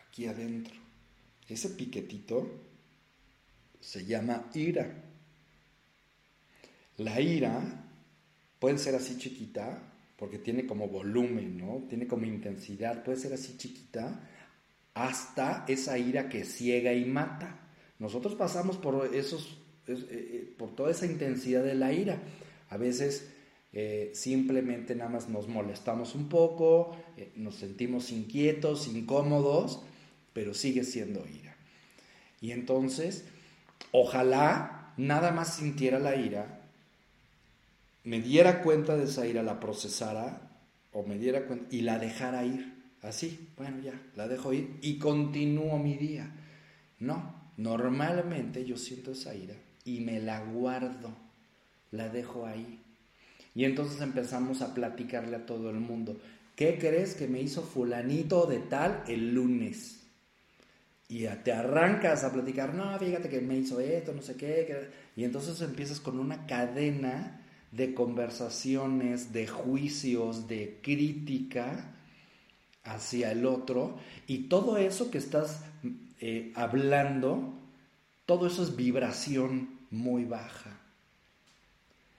aquí 0.08 0.26
adentro. 0.26 0.74
Ese 1.48 1.70
piquetito 1.70 2.50
se 3.80 4.04
llama 4.04 4.50
ira. 4.54 5.04
La 6.96 7.20
ira 7.20 7.84
puede 8.58 8.78
ser 8.78 8.94
así 8.94 9.18
chiquita, 9.18 9.80
porque 10.16 10.38
tiene 10.38 10.66
como 10.66 10.88
volumen, 10.88 11.58
¿no? 11.58 11.84
Tiene 11.88 12.06
como 12.06 12.24
intensidad, 12.24 13.04
puede 13.04 13.18
ser 13.18 13.34
así 13.34 13.56
chiquita, 13.58 14.28
hasta 14.94 15.66
esa 15.68 15.98
ira 15.98 16.28
que 16.28 16.44
ciega 16.44 16.92
y 16.94 17.04
mata. 17.04 17.60
Nosotros 17.98 18.34
pasamos 18.34 18.78
por 18.78 19.14
esos, 19.14 19.58
eh, 19.86 20.06
eh, 20.10 20.54
por 20.56 20.74
toda 20.74 20.90
esa 20.90 21.04
intensidad 21.04 21.62
de 21.62 21.74
la 21.74 21.92
ira. 21.92 22.22
A 22.70 22.78
veces 22.78 23.30
eh, 23.78 24.10
simplemente 24.14 24.94
nada 24.94 25.10
más 25.10 25.28
nos 25.28 25.48
molestamos 25.48 26.14
un 26.14 26.30
poco, 26.30 26.96
nos 27.36 27.56
sentimos 27.56 28.10
inquietos, 28.10 28.88
incómodos, 28.88 29.82
pero 30.32 30.54
sigue 30.54 30.82
siendo 30.82 31.26
ira. 31.28 31.54
Y 32.40 32.52
entonces, 32.52 33.24
ojalá 33.92 34.94
nada 34.96 35.30
más 35.30 35.56
sintiera 35.56 35.98
la 35.98 36.16
ira 36.16 36.56
me 38.06 38.20
diera 38.20 38.62
cuenta 38.62 38.96
de 38.96 39.04
esa 39.04 39.26
ira, 39.26 39.42
la 39.42 39.58
procesara 39.58 40.40
o 40.92 41.02
me 41.02 41.18
diera 41.18 41.44
y 41.72 41.80
la 41.80 41.98
dejara 41.98 42.46
ir. 42.46 42.72
Así, 43.02 43.48
bueno, 43.56 43.80
ya, 43.82 44.00
la 44.14 44.28
dejo 44.28 44.52
ir 44.52 44.78
y 44.80 44.98
continúo 44.98 45.76
mi 45.78 45.96
día. 45.96 46.32
No, 47.00 47.34
normalmente 47.56 48.64
yo 48.64 48.76
siento 48.76 49.10
esa 49.10 49.34
ira 49.34 49.56
y 49.84 50.00
me 50.00 50.20
la 50.20 50.40
guardo, 50.40 51.16
la 51.90 52.08
dejo 52.08 52.46
ahí. 52.46 52.80
Y 53.56 53.64
entonces 53.64 54.02
empezamos 54.02 54.60
a 54.60 54.74
platicarle 54.74 55.34
a 55.34 55.46
todo 55.46 55.70
el 55.70 55.80
mundo. 55.80 56.20
¿Qué 56.54 56.76
crees 56.78 57.14
que 57.14 57.26
me 57.26 57.40
hizo 57.40 57.62
fulanito 57.62 58.44
de 58.44 58.58
tal 58.58 59.02
el 59.08 59.34
lunes? 59.34 60.02
Y 61.08 61.26
te 61.42 61.52
arrancas 61.52 62.22
a 62.22 62.32
platicar, 62.32 62.74
no, 62.74 62.98
fíjate 62.98 63.30
que 63.30 63.40
me 63.40 63.56
hizo 63.56 63.80
esto, 63.80 64.12
no 64.12 64.20
sé 64.20 64.36
qué. 64.36 64.90
Y 65.16 65.24
entonces 65.24 65.58
empiezas 65.62 66.00
con 66.00 66.18
una 66.18 66.46
cadena 66.46 67.46
de 67.72 67.94
conversaciones, 67.94 69.32
de 69.32 69.46
juicios, 69.46 70.46
de 70.48 70.78
crítica 70.82 71.94
hacia 72.84 73.32
el 73.32 73.46
otro. 73.46 73.98
Y 74.26 74.48
todo 74.48 74.76
eso 74.76 75.10
que 75.10 75.16
estás 75.16 75.64
eh, 76.20 76.52
hablando, 76.54 77.54
todo 78.26 78.46
eso 78.48 78.62
es 78.62 78.76
vibración 78.76 79.78
muy 79.90 80.26
baja. 80.26 80.85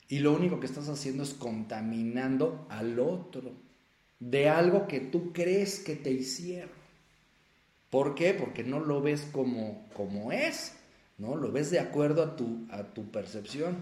Y 0.10 0.20
lo 0.20 0.34
único 0.34 0.60
que 0.60 0.68
estás 0.68 0.88
haciendo 0.90 1.24
es 1.24 1.34
contaminando 1.34 2.66
al 2.70 3.00
otro 3.00 3.52
de 4.20 4.50
algo 4.50 4.88
que 4.88 5.00
tú 5.00 5.34
crees 5.34 5.80
que 5.80 5.96
te 5.96 6.12
hicieron. 6.12 6.70
¿Por 7.90 8.16
qué? 8.16 8.34
Porque 8.34 8.64
no 8.64 8.80
lo 8.80 9.02
ves 9.02 9.28
como, 9.32 9.88
como 9.94 10.32
es, 10.32 10.74
¿no? 11.18 11.36
Lo 11.36 11.52
ves 11.52 11.72
de 11.72 11.80
acuerdo 11.80 12.24
a 12.24 12.36
tu, 12.36 12.66
a 12.70 12.84
tu 12.84 13.12
percepción 13.12 13.78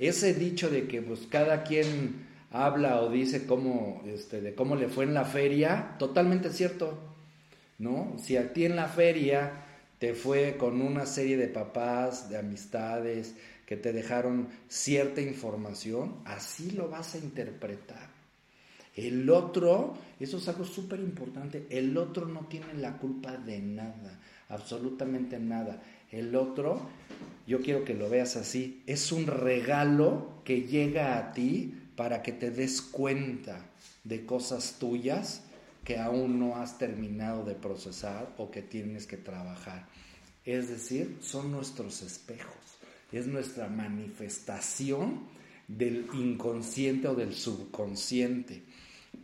ese 0.00 0.32
dicho 0.32 0.70
de 0.70 0.88
que 0.88 1.02
pues 1.02 1.20
cada 1.28 1.62
quien 1.62 2.26
habla 2.50 3.02
o 3.02 3.10
dice 3.10 3.46
cómo, 3.46 4.02
este, 4.06 4.40
de 4.40 4.54
cómo 4.54 4.74
le 4.74 4.88
fue 4.88 5.04
en 5.04 5.14
la 5.14 5.26
feria, 5.26 5.94
totalmente 5.98 6.50
cierto, 6.50 6.98
¿no? 7.78 8.16
Si 8.18 8.36
a 8.36 8.52
ti 8.52 8.64
en 8.64 8.76
la 8.76 8.88
feria 8.88 9.66
te 9.98 10.14
fue 10.14 10.56
con 10.56 10.80
una 10.80 11.04
serie 11.04 11.36
de 11.36 11.48
papás, 11.48 12.30
de 12.30 12.38
amistades, 12.38 13.34
que 13.70 13.76
te 13.76 13.92
dejaron 13.92 14.48
cierta 14.66 15.20
información, 15.20 16.16
así 16.24 16.72
lo 16.72 16.88
vas 16.88 17.14
a 17.14 17.18
interpretar. 17.18 18.10
El 18.96 19.30
otro, 19.30 19.94
eso 20.18 20.38
es 20.38 20.48
algo 20.48 20.64
súper 20.64 20.98
importante, 20.98 21.68
el 21.70 21.96
otro 21.96 22.26
no 22.26 22.48
tiene 22.48 22.74
la 22.74 22.96
culpa 22.96 23.36
de 23.36 23.60
nada, 23.60 24.18
absolutamente 24.48 25.38
nada. 25.38 25.80
El 26.10 26.34
otro 26.34 26.80
yo 27.46 27.60
quiero 27.60 27.84
que 27.84 27.94
lo 27.94 28.10
veas 28.10 28.34
así, 28.34 28.82
es 28.88 29.12
un 29.12 29.28
regalo 29.28 30.42
que 30.42 30.62
llega 30.62 31.16
a 31.16 31.32
ti 31.32 31.72
para 31.94 32.22
que 32.22 32.32
te 32.32 32.50
des 32.50 32.82
cuenta 32.82 33.64
de 34.02 34.26
cosas 34.26 34.78
tuyas 34.80 35.44
que 35.84 35.96
aún 35.96 36.40
no 36.40 36.56
has 36.56 36.76
terminado 36.76 37.44
de 37.44 37.54
procesar 37.54 38.34
o 38.36 38.50
que 38.50 38.62
tienes 38.62 39.06
que 39.06 39.16
trabajar. 39.16 39.86
Es 40.44 40.68
decir, 40.68 41.18
son 41.20 41.52
nuestros 41.52 42.02
espejos, 42.02 42.79
es 43.12 43.26
nuestra 43.26 43.68
manifestación 43.68 45.28
del 45.66 46.06
inconsciente 46.14 47.08
o 47.08 47.14
del 47.14 47.34
subconsciente. 47.34 48.62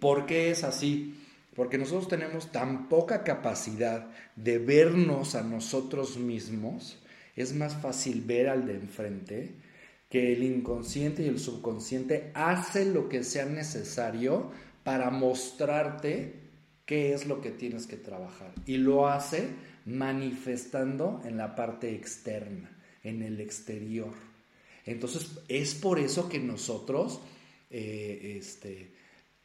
¿Por 0.00 0.26
qué 0.26 0.50
es 0.50 0.64
así? 0.64 1.14
Porque 1.54 1.78
nosotros 1.78 2.08
tenemos 2.08 2.52
tan 2.52 2.88
poca 2.88 3.24
capacidad 3.24 4.10
de 4.36 4.58
vernos 4.58 5.34
a 5.34 5.42
nosotros 5.42 6.18
mismos 6.18 6.98
es 7.36 7.54
más 7.54 7.76
fácil 7.76 8.22
ver 8.22 8.48
al 8.48 8.66
de 8.66 8.74
enfrente 8.74 9.54
que 10.08 10.32
el 10.32 10.42
inconsciente 10.42 11.22
y 11.22 11.28
el 11.28 11.38
subconsciente 11.38 12.30
hacen 12.34 12.94
lo 12.94 13.08
que 13.08 13.22
sea 13.22 13.44
necesario 13.44 14.50
para 14.82 15.10
mostrarte 15.10 16.34
qué 16.86 17.12
es 17.12 17.26
lo 17.26 17.40
que 17.40 17.50
tienes 17.50 17.86
que 17.86 17.96
trabajar. 17.96 18.52
Y 18.64 18.78
lo 18.78 19.08
hace 19.08 19.48
manifestando 19.84 21.20
en 21.24 21.36
la 21.36 21.54
parte 21.54 21.94
externa, 21.94 22.70
en 23.08 23.22
el 23.22 23.40
exterior. 23.40 24.12
Entonces, 24.84 25.38
es 25.48 25.74
por 25.74 25.98
eso 25.98 26.28
que 26.28 26.38
nosotros 26.38 27.20
eh, 27.70 28.36
este, 28.38 28.92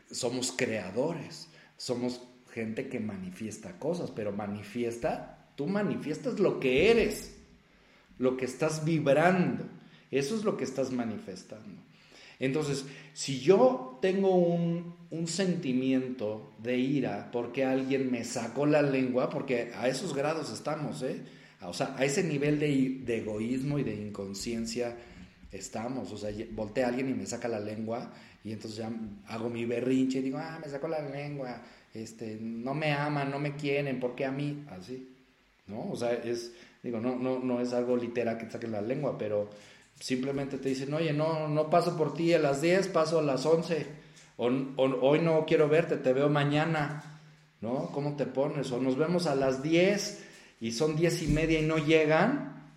somos 0.09 0.51
creadores, 0.51 1.47
somos 1.77 2.21
gente 2.53 2.89
que 2.89 2.99
manifiesta 2.99 3.79
cosas, 3.79 4.11
pero 4.11 4.31
manifiesta, 4.31 5.51
tú 5.55 5.67
manifiestas 5.67 6.39
lo 6.39 6.59
que 6.59 6.91
eres 6.91 7.35
lo 8.21 8.37
que 8.37 8.45
estás 8.45 8.85
vibrando. 8.85 9.65
Eso 10.11 10.35
es 10.35 10.43
lo 10.43 10.55
que 10.55 10.63
estás 10.63 10.91
manifestando. 10.91 11.81
Entonces, 12.39 12.85
si 13.13 13.39
yo 13.39 13.97
tengo 14.01 14.35
un, 14.35 15.01
sentimiento 15.25 16.53
de 16.59 16.77
ira 16.77 17.29
porque 17.31 17.65
alguien 17.65 18.09
me 18.11 18.23
sacó 18.23 18.65
la 18.65 18.81
lengua, 18.81 19.29
porque 19.29 19.71
a 19.75 19.87
esos 19.87 20.15
grados 20.15 20.51
estamos, 20.51 21.01
¿eh? 21.03 21.21
O 21.63 21.73
sea, 21.73 21.95
a 21.97 22.05
ese 22.05 22.23
nivel 22.23 22.59
de, 22.59 23.01
de 23.05 23.17
egoísmo 23.17 23.77
y 23.79 23.83
de 23.83 23.95
inconsciencia 23.95 24.95
estamos. 25.51 26.11
O 26.11 26.17
sea, 26.17 26.31
voltea 26.51 26.85
a 26.85 26.89
alguien 26.89 27.09
y 27.09 27.13
me 27.13 27.25
saca 27.25 27.47
la 27.47 27.59
lengua 27.59 28.11
y 28.43 28.51
entonces 28.51 28.79
ya 28.79 28.91
hago 29.27 29.49
mi 29.49 29.65
berrinche 29.65 30.19
y 30.19 30.23
digo, 30.23 30.37
ah, 30.39 30.59
me 30.63 30.69
sacó 30.69 30.87
la 30.87 31.01
lengua, 31.01 31.61
este, 31.93 32.37
no 32.41 32.73
me 32.73 32.91
aman, 32.91 33.29
no 33.29 33.39
me 33.39 33.55
quieren, 33.55 33.99
¿por 33.99 34.15
qué 34.15 34.25
a 34.25 34.31
mí? 34.31 34.65
Así, 34.71 35.09
¿no? 35.67 35.91
O 35.91 35.95
sea, 35.95 36.13
es, 36.13 36.51
digo, 36.81 36.99
no, 36.99 37.15
no, 37.15 37.39
no 37.39 37.61
es 37.61 37.73
algo 37.73 37.95
literal 37.95 38.37
que 38.37 38.45
te 38.45 38.53
saquen 38.53 38.71
la 38.71 38.81
lengua, 38.81 39.17
pero 39.17 39.49
simplemente 39.99 40.57
te 40.57 40.69
dicen, 40.69 40.93
oye, 40.93 41.13
no, 41.13 41.47
no 41.47 41.69
paso 41.69 41.95
por 41.95 42.15
ti 42.15 42.33
a 42.33 42.39
las 42.39 42.61
10, 42.61 42.87
paso 42.87 43.19
a 43.19 43.23
las 43.23 43.45
11, 43.45 43.85
o, 44.37 44.47
hoy 44.47 45.19
no 45.19 45.45
quiero 45.45 45.69
verte, 45.69 45.97
te 45.97 46.13
veo 46.13 46.27
mañana, 46.27 47.19
¿no? 47.61 47.91
¿Cómo 47.93 48.15
te 48.15 48.25
pones? 48.25 48.71
O 48.71 48.81
nos 48.81 48.97
vemos 48.97 49.27
a 49.27 49.35
las 49.35 49.61
10 49.61 50.30
y 50.61 50.71
son 50.71 50.95
10 50.95 51.23
y 51.23 51.27
media 51.27 51.59
y 51.59 51.65
no 51.65 51.79
llegan, 51.79 52.71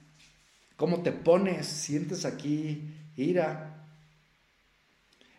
¿cómo 0.76 1.02
te 1.02 1.12
pones? 1.12 1.66
¿Sientes 1.66 2.24
aquí 2.24 2.82
ira? 3.14 3.86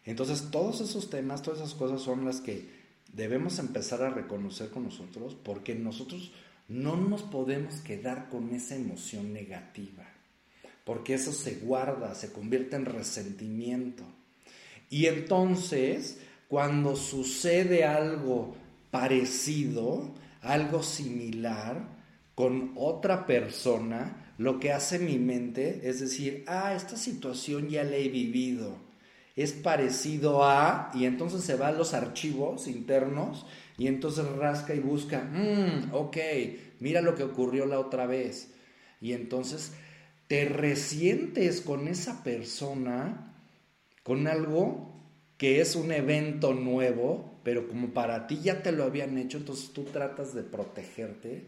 Entonces, 0.06 0.52
todos 0.52 0.80
esos 0.80 1.10
temas, 1.10 1.42
todas 1.42 1.60
esas 1.60 1.74
cosas 1.74 2.02
son 2.02 2.24
las 2.24 2.42
que 2.42 2.70
debemos 3.12 3.58
empezar 3.58 4.04
a 4.04 4.12
reconocer 4.12 4.70
con 4.70 4.84
nosotros, 4.84 5.36
porque 5.44 5.74
nosotros 5.74 6.32
no 6.68 6.96
nos 6.96 7.24
podemos 7.24 7.78
quedar 7.82 8.30
con 8.30 8.54
esa 8.54 8.75
emoción 8.75 9.34
negativa, 9.34 10.06
porque 10.84 11.16
eso 11.16 11.34
se 11.34 11.56
guarda, 11.56 12.14
se 12.14 12.32
convierte 12.32 12.75
en 12.75 12.86
resentimiento. 12.86 14.04
Y 14.92 15.08
entonces, 15.08 16.20
cuando 16.48 16.96
sucede 16.96 17.86
algo 17.86 18.56
parecido, 18.92 20.14
algo 20.42 20.84
similar, 20.84 21.95
con 22.36 22.74
otra 22.75 23.25
persona, 23.25 24.34
lo 24.38 24.60
que 24.60 24.72
hace 24.72 25.00
mi 25.00 25.18
mente 25.18 25.82
es 25.84 26.01
decir, 26.01 26.44
ah, 26.48 26.74
esta 26.75 26.98
situación 26.98 27.70
ya 27.70 27.84
la 27.84 27.96
he 27.96 28.10
vivido 28.10 28.86
es 29.36 29.51
parecido 29.51 30.46
a, 30.46 30.92
y 30.94 31.06
entonces 31.06 31.44
se 31.44 31.56
va 31.56 31.68
a 31.68 31.74
los 31.74 31.94
archivos 31.94 32.68
internos 32.68 33.46
y 33.77 33.88
entonces 33.88 34.25
rasca 34.38 34.74
y 34.74 34.80
busca, 34.80 35.24
mmm, 35.24 35.94
ok, 35.94 36.18
mira 36.80 37.01
lo 37.01 37.15
que 37.15 37.24
ocurrió 37.24 37.65
la 37.65 37.80
otra 37.80 38.06
vez. 38.06 38.54
Y 39.01 39.12
entonces 39.12 39.74
te 40.27 40.46
resientes 40.46 41.60
con 41.60 41.89
esa 41.89 42.24
persona, 42.24 43.34
con 44.04 44.27
algo 44.27 44.94
que 45.38 45.60
es 45.60 45.75
un 45.75 45.92
evento 45.92 46.54
nuevo, 46.54 47.39
pero 47.44 47.68
como 47.68 47.89
para 47.89 48.27
ti 48.27 48.39
ya 48.42 48.63
te 48.63 48.72
lo 48.72 48.86
habían 48.86 49.18
hecho, 49.18 49.38
entonces 49.38 49.74
tú 49.74 49.84
tratas 49.84 50.34
de 50.34 50.44
protegerte 50.44 51.46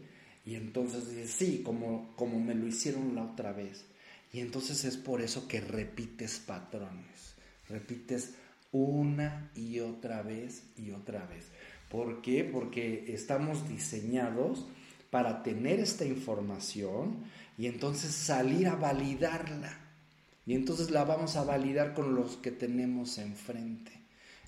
y 0.48 0.56
entonces 0.56 1.10
dices, 1.10 1.30
sí, 1.30 1.60
como, 1.62 2.10
como 2.16 2.40
me 2.40 2.54
lo 2.54 2.66
hicieron 2.66 3.14
la 3.14 3.22
otra 3.22 3.52
vez. 3.52 3.84
Y 4.32 4.40
entonces 4.40 4.82
es 4.86 4.96
por 4.96 5.20
eso 5.20 5.46
que 5.46 5.60
repites 5.60 6.38
patrones. 6.38 7.34
Repites 7.68 8.30
una 8.72 9.50
y 9.54 9.80
otra 9.80 10.22
vez 10.22 10.62
y 10.78 10.92
otra 10.92 11.26
vez. 11.26 11.44
¿Por 11.90 12.22
qué? 12.22 12.44
Porque 12.44 13.12
estamos 13.12 13.68
diseñados 13.68 14.64
para 15.10 15.42
tener 15.42 15.80
esta 15.80 16.06
información 16.06 17.24
y 17.58 17.66
entonces 17.66 18.12
salir 18.12 18.68
a 18.68 18.76
validarla. 18.76 19.78
Y 20.46 20.54
entonces 20.54 20.90
la 20.90 21.04
vamos 21.04 21.36
a 21.36 21.44
validar 21.44 21.92
con 21.92 22.14
los 22.14 22.38
que 22.38 22.52
tenemos 22.52 23.18
enfrente. 23.18 23.92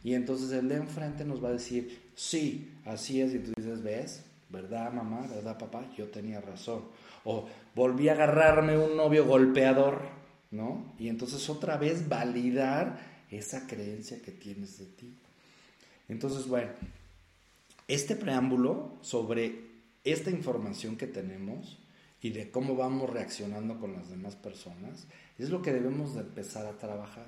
Y 0.03 0.15
entonces 0.15 0.51
el 0.53 0.71
de 0.71 0.77
enfrente 0.77 1.27
nos 1.27 1.45
va 1.45 1.51
a 1.51 1.53
decir, 1.53 2.11
sí, 2.15 2.71
así 2.87 3.21
es. 3.21 3.35
Y 3.35 3.41
tú 3.41 3.53
dices, 3.55 3.83
¿ves? 3.83 4.25
¿Verdad, 4.51 4.93
mamá? 4.93 5.27
¿Verdad, 5.29 5.59
papá? 5.59 5.87
Yo 5.97 6.09
tenía 6.09 6.41
razón. 6.41 6.83
O 7.25 7.49
volví 7.75 8.09
a 8.09 8.13
agarrarme 8.13 8.77
un 8.77 8.97
novio 8.97 9.25
golpeador, 9.25 10.03
¿no? 10.51 10.93
Y 10.99 11.09
entonces 11.09 11.49
otra 11.49 11.77
vez 11.77 12.09
validar 12.09 12.99
esa 13.31 13.67
creencia 13.67 14.21
que 14.21 14.33
tienes 14.33 14.79
de 14.79 14.87
ti. 14.87 15.15
Entonces, 16.09 16.49
bueno, 16.49 16.71
este 17.87 18.17
preámbulo 18.17 18.99
sobre 19.03 19.71
esta 20.05 20.31
información 20.31 20.97
que 20.97 21.07
tenemos 21.07 21.79
y 22.23 22.31
de 22.31 22.51
cómo 22.51 22.77
vamos 22.77 23.09
reaccionando 23.09 23.79
con 23.79 23.93
las 23.93 24.11
demás 24.11 24.35
personas 24.37 25.07
es 25.39 25.51
lo 25.51 25.63
que 25.63 25.73
debemos 25.73 26.15
de 26.15 26.21
empezar 26.21 26.67
a 26.67 26.79
trabajar. 26.79 27.27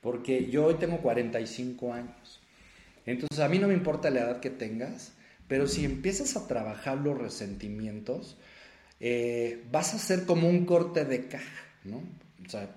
Porque 0.00 0.50
yo 0.50 0.66
hoy 0.66 0.74
tengo 0.74 0.98
45 0.98 1.92
años. 1.92 2.40
Entonces 3.06 3.38
a 3.40 3.48
mí 3.48 3.58
no 3.58 3.68
me 3.68 3.74
importa 3.74 4.10
la 4.10 4.20
edad 4.20 4.40
que 4.40 4.50
tengas, 4.50 5.12
pero 5.48 5.66
si 5.66 5.84
empiezas 5.84 6.36
a 6.36 6.46
trabajar 6.46 6.98
los 6.98 7.18
resentimientos, 7.18 8.36
eh, 9.00 9.64
vas 9.70 9.94
a 9.94 9.98
ser 9.98 10.24
como 10.24 10.48
un 10.48 10.64
corte 10.64 11.04
de 11.04 11.28
caja, 11.28 11.64
¿no? 11.84 12.02
O 12.44 12.48
sea, 12.48 12.76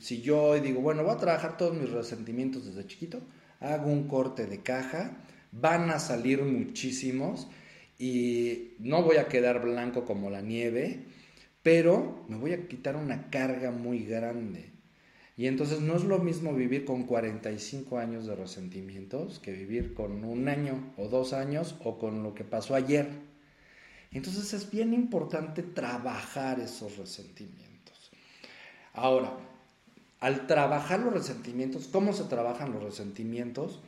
si 0.00 0.22
yo 0.22 0.54
digo, 0.60 0.80
bueno, 0.80 1.02
voy 1.02 1.14
a 1.14 1.18
trabajar 1.18 1.56
todos 1.56 1.76
mis 1.76 1.90
resentimientos 1.90 2.66
desde 2.66 2.86
chiquito, 2.86 3.20
hago 3.60 3.90
un 3.90 4.06
corte 4.08 4.46
de 4.46 4.62
caja, 4.62 5.18
van 5.52 5.90
a 5.90 5.98
salir 5.98 6.42
muchísimos 6.42 7.48
y 7.98 8.74
no 8.78 9.02
voy 9.02 9.16
a 9.16 9.28
quedar 9.28 9.62
blanco 9.62 10.04
como 10.04 10.30
la 10.30 10.40
nieve, 10.40 11.04
pero 11.62 12.24
me 12.28 12.36
voy 12.36 12.52
a 12.52 12.68
quitar 12.68 12.96
una 12.96 13.30
carga 13.30 13.70
muy 13.70 14.04
grande. 14.04 14.75
Y 15.36 15.46
entonces 15.48 15.80
no 15.80 15.94
es 15.94 16.04
lo 16.04 16.18
mismo 16.18 16.54
vivir 16.54 16.86
con 16.86 17.04
45 17.04 17.98
años 17.98 18.26
de 18.26 18.34
resentimientos 18.34 19.38
que 19.38 19.52
vivir 19.52 19.92
con 19.92 20.24
un 20.24 20.48
año 20.48 20.94
o 20.96 21.08
dos 21.08 21.34
años 21.34 21.76
o 21.84 21.98
con 21.98 22.22
lo 22.22 22.34
que 22.34 22.44
pasó 22.44 22.74
ayer. 22.74 23.06
Entonces 24.12 24.54
es 24.54 24.70
bien 24.70 24.94
importante 24.94 25.62
trabajar 25.62 26.58
esos 26.58 26.96
resentimientos. 26.96 28.10
Ahora, 28.94 29.36
al 30.20 30.46
trabajar 30.46 31.00
los 31.00 31.12
resentimientos, 31.12 31.86
¿cómo 31.88 32.14
se 32.14 32.24
trabajan 32.24 32.72
los 32.72 32.82
resentimientos? 32.82 33.80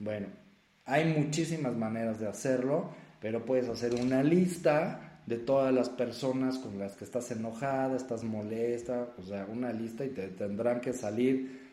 Bueno, 0.00 0.26
hay 0.86 1.04
muchísimas 1.04 1.76
maneras 1.76 2.18
de 2.18 2.26
hacerlo, 2.26 2.90
pero 3.20 3.44
puedes 3.44 3.68
hacer 3.68 3.94
una 3.94 4.24
lista 4.24 5.05
de 5.26 5.38
todas 5.38 5.74
las 5.74 5.90
personas 5.90 6.58
con 6.58 6.78
las 6.78 6.96
que 6.96 7.04
estás 7.04 7.30
enojada, 7.30 7.96
estás 7.96 8.22
molesta, 8.22 9.08
o 9.18 9.22
sea, 9.22 9.46
una 9.46 9.72
lista 9.72 10.04
y 10.04 10.10
te 10.10 10.28
tendrán 10.28 10.80
que 10.80 10.92
salir 10.92 11.66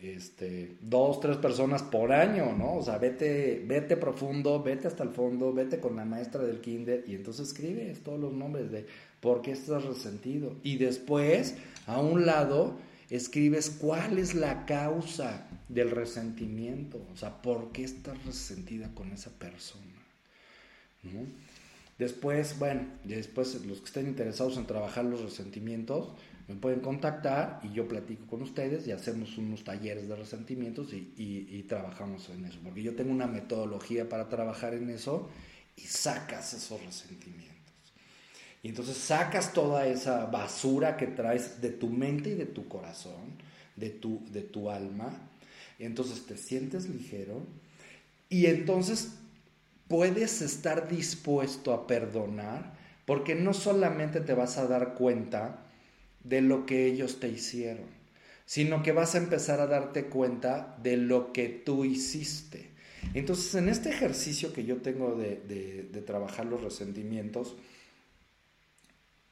este, 0.00 0.76
dos, 0.80 1.20
tres 1.20 1.36
personas 1.36 1.82
por 1.82 2.12
año, 2.12 2.56
¿no? 2.56 2.76
O 2.76 2.82
sea, 2.82 2.98
vete, 2.98 3.62
vete 3.66 3.96
profundo, 3.96 4.62
vete 4.62 4.88
hasta 4.88 5.02
el 5.02 5.10
fondo, 5.10 5.52
vete 5.52 5.78
con 5.78 5.96
la 5.96 6.04
maestra 6.04 6.42
del 6.42 6.60
kinder 6.60 7.04
y 7.06 7.14
entonces 7.14 7.48
escribes 7.48 8.02
todos 8.02 8.20
los 8.20 8.32
nombres 8.32 8.70
de 8.70 8.86
por 9.20 9.42
qué 9.42 9.52
estás 9.52 9.84
resentido. 9.84 10.56
Y 10.62 10.76
después, 10.76 11.56
a 11.86 12.00
un 12.00 12.26
lado, 12.26 12.76
escribes 13.10 13.70
cuál 13.70 14.18
es 14.18 14.34
la 14.34 14.64
causa 14.66 15.46
del 15.68 15.90
resentimiento, 15.90 17.00
o 17.12 17.16
sea, 17.16 17.40
por 17.42 17.72
qué 17.72 17.84
estás 17.84 18.24
resentida 18.24 18.90
con 18.94 19.12
esa 19.12 19.30
persona. 19.30 19.86
Después, 22.02 22.58
bueno, 22.58 22.84
después 23.04 23.64
los 23.64 23.78
que 23.78 23.84
estén 23.84 24.08
interesados 24.08 24.56
en 24.56 24.66
trabajar 24.66 25.04
los 25.04 25.20
resentimientos, 25.22 26.08
me 26.48 26.56
pueden 26.56 26.80
contactar 26.80 27.60
y 27.62 27.72
yo 27.72 27.86
platico 27.86 28.26
con 28.26 28.42
ustedes 28.42 28.88
y 28.88 28.90
hacemos 28.90 29.38
unos 29.38 29.62
talleres 29.62 30.08
de 30.08 30.16
resentimientos 30.16 30.92
y, 30.92 31.64
trabajamos 31.68 32.28
en 32.30 32.44
eso, 32.44 32.58
porque 32.64 32.82
yo 32.82 32.96
tengo 32.96 33.12
una 33.12 33.28
metodología 33.28 34.08
para 34.08 34.28
trabajar 34.28 34.74
en 34.74 34.90
eso 34.90 35.30
y 35.76 35.82
sacas 35.82 36.52
esos 36.54 36.84
resentimientos. 36.84 37.54
Y 38.64 38.70
entonces 38.70 38.96
sacas 38.96 39.52
toda 39.52 39.86
esa 39.86 40.26
basura 40.26 40.96
que 40.96 41.06
traes 41.06 41.60
de 41.60 41.70
tu 41.70 41.88
mente 41.88 42.30
y 42.30 42.34
de 42.34 42.46
tu 42.46 42.66
corazón, 42.66 43.36
de 43.76 43.90
tu, 43.90 44.26
de 44.32 44.42
tu 44.42 44.70
alma. 44.70 45.30
Y 45.78 45.84
entonces 45.84 46.26
te 46.26 46.36
sientes 46.36 46.88
ligero 46.88 47.46
y 48.28 48.46
entonces 48.46 49.18
puedes 49.92 50.40
estar 50.40 50.88
dispuesto 50.88 51.74
a 51.74 51.86
perdonar 51.86 52.72
porque 53.04 53.34
no 53.34 53.52
solamente 53.52 54.22
te 54.22 54.32
vas 54.32 54.56
a 54.56 54.66
dar 54.66 54.94
cuenta 54.94 55.66
de 56.24 56.40
lo 56.40 56.64
que 56.64 56.86
ellos 56.86 57.20
te 57.20 57.28
hicieron, 57.28 57.84
sino 58.46 58.82
que 58.82 58.92
vas 58.92 59.14
a 59.14 59.18
empezar 59.18 59.60
a 59.60 59.66
darte 59.66 60.06
cuenta 60.06 60.78
de 60.82 60.96
lo 60.96 61.34
que 61.34 61.50
tú 61.50 61.84
hiciste. 61.84 62.70
Entonces, 63.12 63.54
en 63.54 63.68
este 63.68 63.90
ejercicio 63.90 64.54
que 64.54 64.64
yo 64.64 64.78
tengo 64.78 65.14
de, 65.14 65.36
de 65.92 66.00
trabajar 66.00 66.46
los 66.46 66.62
resentimientos, 66.62 67.56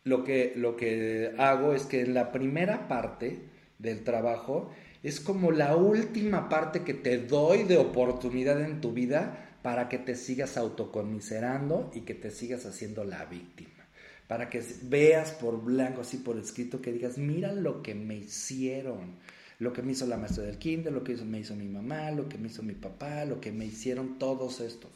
lo 0.04 0.24
que, 0.24 0.52
lo 0.56 0.76
que 0.76 1.32
hago 1.38 1.72
es 1.72 1.84
que 1.84 2.02
en 2.02 2.12
la 2.12 2.32
primera 2.32 2.86
parte 2.86 3.38
del 3.78 4.04
trabajo 4.04 4.70
es 5.02 5.20
como 5.20 5.52
la 5.52 5.74
última 5.76 6.50
parte 6.50 6.82
que 6.82 6.92
te 6.92 7.16
doy 7.16 7.62
de 7.62 7.78
oportunidad 7.78 8.60
en 8.60 8.82
tu 8.82 8.92
vida 8.92 9.46
para 9.62 9.88
que 9.88 9.98
te 9.98 10.14
sigas 10.14 10.56
autocomiserando 10.56 11.90
y 11.94 12.02
que 12.02 12.14
te 12.14 12.30
sigas 12.30 12.66
haciendo 12.66 13.04
la 13.04 13.24
víctima. 13.26 13.70
Para 14.26 14.48
que 14.48 14.62
veas 14.82 15.32
por 15.32 15.62
blanco, 15.62 16.02
así 16.02 16.18
por 16.18 16.38
escrito, 16.38 16.80
que 16.80 16.92
digas, 16.92 17.18
mira 17.18 17.52
lo 17.52 17.82
que 17.82 17.94
me 17.94 18.16
hicieron, 18.16 19.16
lo 19.58 19.72
que 19.72 19.82
me 19.82 19.92
hizo 19.92 20.06
la 20.06 20.16
maestra 20.16 20.44
del 20.44 20.58
kinder, 20.58 20.92
lo 20.92 21.02
que 21.02 21.16
me 21.16 21.40
hizo 21.40 21.56
mi 21.56 21.68
mamá, 21.68 22.10
lo 22.12 22.28
que 22.28 22.38
me 22.38 22.48
hizo 22.48 22.62
mi 22.62 22.74
papá, 22.74 23.24
lo 23.24 23.40
que 23.40 23.50
me 23.52 23.66
hicieron 23.66 24.18
todos 24.18 24.60
estos. 24.60 24.90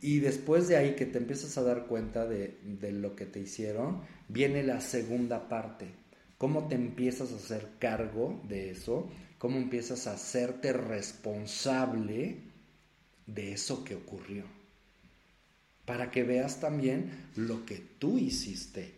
Y 0.00 0.20
después 0.20 0.68
de 0.68 0.76
ahí 0.76 0.94
que 0.94 1.06
te 1.06 1.18
empiezas 1.18 1.58
a 1.58 1.62
dar 1.62 1.86
cuenta 1.86 2.24
de, 2.24 2.56
lo 2.92 3.16
que 3.16 3.26
te 3.26 3.40
hicieron, 3.40 4.02
viene 4.28 4.62
la 4.62 4.80
segunda 4.80 5.48
parte, 5.48 5.86
cómo 6.38 6.68
te 6.68 6.76
empiezas 6.76 7.32
a 7.32 7.36
hacer 7.36 7.68
cargo 7.78 8.40
de 8.48 8.70
eso, 8.70 9.10
cómo 9.38 9.58
empiezas 9.58 10.06
a 10.06 10.12
hacerte 10.12 10.72
responsable 10.72 12.47
de 13.28 13.52
eso 13.52 13.84
que 13.84 13.94
ocurrió. 13.94 14.42
Para 15.84 16.10
que 16.10 16.24
veas 16.24 16.60
también 16.60 17.28
lo 17.36 17.64
que 17.64 17.76
tú 17.76 18.18
hiciste 18.18 18.94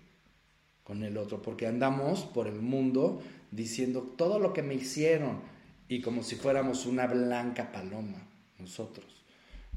con 0.82 1.04
el 1.04 1.18
otro, 1.18 1.42
porque 1.42 1.66
andamos 1.66 2.22
por 2.22 2.46
el 2.46 2.62
mundo 2.62 3.22
diciendo 3.50 4.02
todo 4.16 4.38
lo 4.38 4.52
que 4.52 4.62
me 4.62 4.74
hicieron 4.74 5.40
y 5.88 6.00
como 6.00 6.22
si 6.22 6.36
fuéramos 6.36 6.86
una 6.86 7.06
blanca 7.06 7.70
paloma 7.72 8.26
nosotros, 8.58 9.06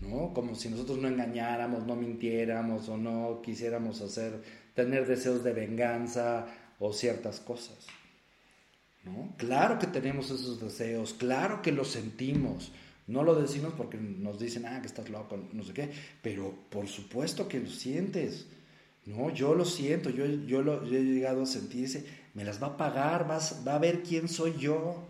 ¿no? 0.02 0.34
Como 0.34 0.56
si 0.56 0.70
nosotros 0.70 0.98
no 1.00 1.08
engañáramos, 1.08 1.86
no 1.86 1.96
mintiéramos 1.96 2.90
o 2.90 2.98
no 2.98 3.42
quisiéramos 3.44 4.02
hacer 4.02 4.42
tener 4.74 5.08
deseos 5.08 5.44
de 5.44 5.54
venganza 5.54 6.48
o 6.80 6.94
ciertas 6.94 7.40
cosas. 7.40 7.78
¿no? 9.04 9.34
Claro 9.38 9.80
que 9.80 9.88
tenemos 9.88 10.32
esos 10.32 10.60
deseos, 10.60 11.14
claro 11.14 11.62
que 11.62 11.72
los 11.72 11.90
sentimos. 11.90 12.72
No 13.08 13.24
lo 13.24 13.36
decimos 13.36 13.74
porque 13.76 13.98
nos 13.98 14.40
dicen, 14.40 14.66
ah, 14.66 14.80
que 14.82 14.88
estás 14.88 15.10
loco, 15.10 15.38
no 15.52 15.64
sé 15.64 15.74
qué, 15.74 15.92
pero 16.22 16.54
por 16.70 16.88
supuesto 16.88 17.48
que 17.48 17.60
lo 17.60 17.70
sientes. 17.70 18.48
No, 19.06 19.30
yo 19.30 19.54
lo 19.54 19.66
siento, 19.66 20.10
yo, 20.10 20.26
yo, 20.26 20.62
he 20.86 21.04
llegado 21.04 21.44
a 21.44 21.46
sentir 21.46 21.86
ese, 21.86 22.06
me 22.34 22.46
las 22.46 22.64
va 22.64 22.68
a 22.68 22.78
pagar, 22.78 23.28
vas, 23.28 23.62
va 23.68 23.76
a 23.76 23.80
ver 23.80 24.02
quién 24.02 24.30
soy 24.30 24.56
yo, 24.58 25.06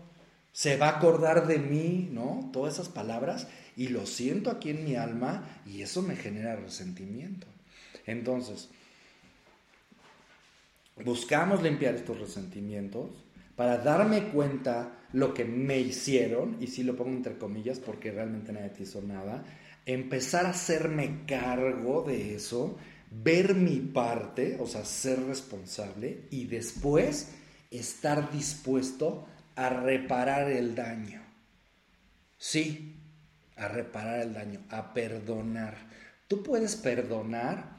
se 0.52 0.76
va 0.76 0.88
a 0.88 0.96
acordar 0.96 1.46
de 1.46 1.58
mí, 1.58 2.08
¿no? 2.10 2.50
Todas 2.52 2.74
esas 2.74 2.88
palabras, 2.88 3.46
y 3.76 3.88
lo 3.88 4.06
siento 4.06 4.50
aquí 4.50 4.70
en 4.70 4.84
mi 4.84 4.96
alma, 4.96 5.60
y 5.64 5.82
eso 5.82 6.02
me 6.02 6.16
genera 6.16 6.56
resentimiento. 6.56 7.46
Entonces, 8.04 8.68
buscamos 11.04 11.62
limpiar 11.62 11.94
estos 11.94 12.18
resentimientos 12.18 13.23
para 13.56 13.78
darme 13.78 14.28
cuenta 14.28 14.98
lo 15.12 15.32
que 15.32 15.44
me 15.44 15.78
hicieron, 15.78 16.56
y 16.60 16.66
si 16.66 16.82
lo 16.82 16.96
pongo 16.96 17.10
entre 17.10 17.38
comillas 17.38 17.78
porque 17.78 18.10
realmente 18.10 18.52
nadie 18.52 18.70
te 18.70 18.82
hizo 18.82 19.00
nada, 19.02 19.44
empezar 19.86 20.46
a 20.46 20.50
hacerme 20.50 21.24
cargo 21.26 22.02
de 22.02 22.34
eso, 22.34 22.76
ver 23.10 23.54
mi 23.54 23.78
parte, 23.78 24.58
o 24.60 24.66
sea, 24.66 24.84
ser 24.84 25.22
responsable, 25.24 26.22
y 26.30 26.46
después 26.46 27.32
estar 27.70 28.32
dispuesto 28.32 29.26
a 29.54 29.68
reparar 29.68 30.50
el 30.50 30.74
daño. 30.74 31.22
Sí, 32.36 32.96
a 33.56 33.68
reparar 33.68 34.20
el 34.20 34.34
daño, 34.34 34.60
a 34.70 34.92
perdonar. 34.92 35.76
Tú 36.26 36.42
puedes 36.42 36.74
perdonar 36.74 37.76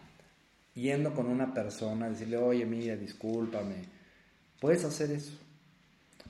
yendo 0.74 1.14
con 1.14 1.28
una 1.28 1.54
persona, 1.54 2.10
decirle, 2.10 2.38
oye, 2.38 2.66
mira, 2.66 2.96
discúlpame. 2.96 3.76
Puedes 4.60 4.86
hacer 4.86 5.12
eso. 5.12 5.34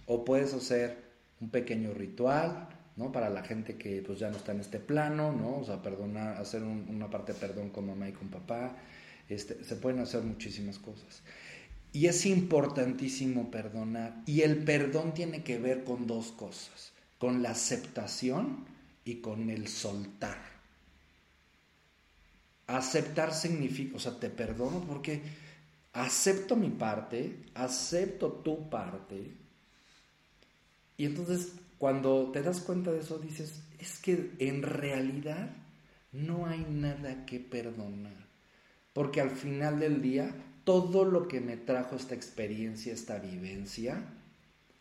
O 0.05 0.23
puedes 0.23 0.53
hacer 0.53 0.97
un 1.41 1.49
pequeño 1.49 1.93
ritual, 1.93 2.69
¿no? 2.95 3.11
Para 3.11 3.29
la 3.29 3.43
gente 3.43 3.75
que 3.75 4.01
pues 4.01 4.19
ya 4.19 4.29
no 4.29 4.37
está 4.37 4.51
en 4.51 4.61
este 4.61 4.79
plano, 4.79 5.31
¿no? 5.31 5.57
O 5.57 5.65
sea, 5.65 5.81
perdonar, 5.81 6.37
hacer 6.37 6.63
una 6.63 7.09
parte 7.09 7.33
de 7.33 7.39
perdón 7.39 7.69
con 7.69 7.87
mamá 7.87 8.07
y 8.07 8.13
con 8.13 8.29
papá. 8.29 8.75
Este, 9.27 9.63
se 9.63 9.75
pueden 9.75 9.99
hacer 9.99 10.21
muchísimas 10.21 10.79
cosas. 10.79 11.21
Y 11.91 12.07
es 12.07 12.25
importantísimo 12.25 13.49
perdonar. 13.49 14.21
Y 14.25 14.41
el 14.41 14.63
perdón 14.63 15.13
tiene 15.13 15.43
que 15.43 15.57
ver 15.57 15.83
con 15.83 16.07
dos 16.07 16.31
cosas, 16.31 16.91
con 17.17 17.41
la 17.41 17.51
aceptación 17.51 18.65
y 19.05 19.15
con 19.15 19.49
el 19.49 19.67
soltar. 19.67 20.37
Aceptar 22.67 23.33
significa, 23.33 23.95
o 23.95 23.99
sea, 23.99 24.19
te 24.19 24.29
perdono 24.29 24.81
porque 24.81 25.21
acepto 25.93 26.55
mi 26.55 26.69
parte, 26.69 27.37
acepto 27.53 28.31
tu 28.31 28.69
parte. 28.69 29.44
Y 30.97 31.05
entonces 31.05 31.53
cuando 31.77 32.31
te 32.31 32.41
das 32.41 32.61
cuenta 32.61 32.91
de 32.91 32.99
eso 32.99 33.19
dices, 33.19 33.61
es 33.79 33.99
que 33.99 34.31
en 34.39 34.61
realidad 34.61 35.49
no 36.11 36.45
hay 36.45 36.65
nada 36.69 37.25
que 37.25 37.39
perdonar. 37.39 38.25
Porque 38.93 39.19
al 39.19 39.31
final 39.31 39.79
del 39.79 40.01
día, 40.01 40.33
todo 40.63 41.03
lo 41.03 41.27
que 41.27 41.41
me 41.41 41.57
trajo 41.57 41.95
esta 41.95 42.15
experiencia, 42.15 42.93
esta 42.93 43.19
vivencia, 43.19 44.03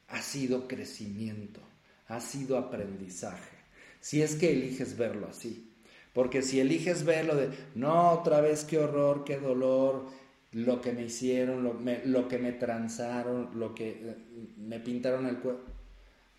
ha 0.08 0.22
sido 0.22 0.68
crecimiento, 0.68 1.60
ha 2.06 2.20
sido 2.20 2.56
aprendizaje. 2.56 3.56
Si 4.00 4.22
es 4.22 4.36
que 4.36 4.52
eliges 4.52 4.96
verlo 4.96 5.28
así. 5.28 5.72
Porque 6.12 6.42
si 6.42 6.60
eliges 6.60 7.04
verlo 7.04 7.34
de, 7.34 7.50
no, 7.74 8.12
otra 8.12 8.40
vez 8.40 8.62
qué 8.62 8.78
horror, 8.78 9.24
qué 9.24 9.38
dolor, 9.38 10.06
lo 10.52 10.80
que 10.80 10.92
me 10.92 11.02
hicieron, 11.02 11.64
lo, 11.64 12.28
que 12.28 12.38
me 12.38 12.52
transaron, 12.52 13.58
lo 13.58 13.74
que 13.74 13.90
eh, 13.90 14.16
me 14.56 14.78
pintaron 14.78 15.26
el 15.26 15.38
cuerpo, 15.38 15.73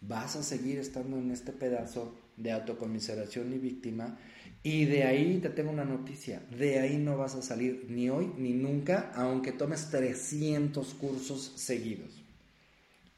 vas 0.08 0.36
a 0.36 0.44
seguir 0.44 0.80
estando 0.80 1.18
en 1.18 1.32
este 1.32 1.52
pedazo 1.52 2.15
de 2.38 2.52
autocomiseración 2.52 3.54
y 3.54 3.58
víctima. 3.58 4.18
Y 4.63 4.86
de 4.86 5.04
ahí 5.04 5.39
te 5.39 5.50
tengo 5.50 5.72
una 5.72 5.86
noticia, 5.86 6.41
de 6.58 6.80
ahí 6.80 6.98
no 6.98 7.18
vas 7.18 7.36
a 7.36 7.44
salir 7.44 7.86
ni 7.88 8.10
hoy 8.10 8.32
ni 8.38 8.54
nunca, 8.54 9.12
aunque 9.13 9.52
tomes 9.52 9.91
300 9.91 10.94
cursos 10.96 11.54
seguidos. 11.56 12.24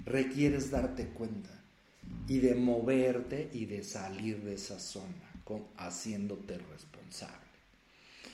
Requieres 0.04 0.71
darte 0.71 1.06
cuenta 1.08 1.50
y 2.28 2.39
de 2.39 2.56
moverte 2.56 3.50
y 3.54 3.65
de 3.65 3.84
salir 3.84 4.43
de 4.43 4.56
esa 4.56 4.80
zona 4.80 5.28
haciéndote 5.78 6.58
responsable 6.58 7.36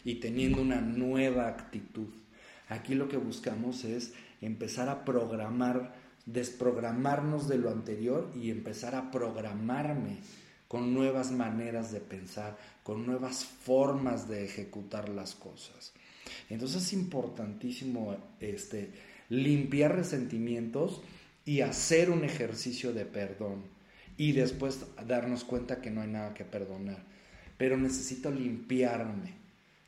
y 0.04 0.16
teniendo 0.16 0.62
una 0.62 0.82
nueva 0.82 1.48
actitud. 1.48 2.08
Aquí 2.70 2.96
lo 2.96 3.08
que 3.08 3.18
buscamos 3.18 3.84
es 3.84 4.13
empezar 4.42 4.89
a 4.89 5.06
programar, 5.06 5.94
desprogramarnos 6.25 7.47
de 7.47 7.57
lo 7.57 7.69
anterior 7.69 8.31
y 8.36 8.49
empezar 8.49 8.95
a 8.95 9.12
programarme 9.12 10.19
con 10.67 10.93
nuevas 10.93 11.31
maneras 11.31 11.91
de 11.91 11.99
pensar, 11.99 12.57
con 12.83 13.05
nuevas 13.05 13.45
formas 13.45 14.27
de 14.27 14.45
ejecutar 14.45 15.09
las 15.09 15.36
cosas. 15.36 15.93
Entonces 16.49 16.83
es 16.83 16.93
importantísimo 16.93 18.17
este, 18.39 18.91
limpiar 19.29 19.95
resentimientos 19.95 21.01
y 21.45 21.62
hacer 21.62 22.09
un 22.09 22.23
ejercicio 22.23 22.93
de 22.93 23.05
perdón 23.05 23.63
y 24.17 24.31
después 24.31 24.86
darnos 25.05 25.43
cuenta 25.43 25.81
que 25.81 25.91
no 25.91 26.01
hay 26.01 26.07
nada 26.09 26.33
que 26.33 26.45
perdonar. 26.45 27.03
Pero 27.57 27.77
necesito 27.77 28.31
limpiarme, 28.31 29.33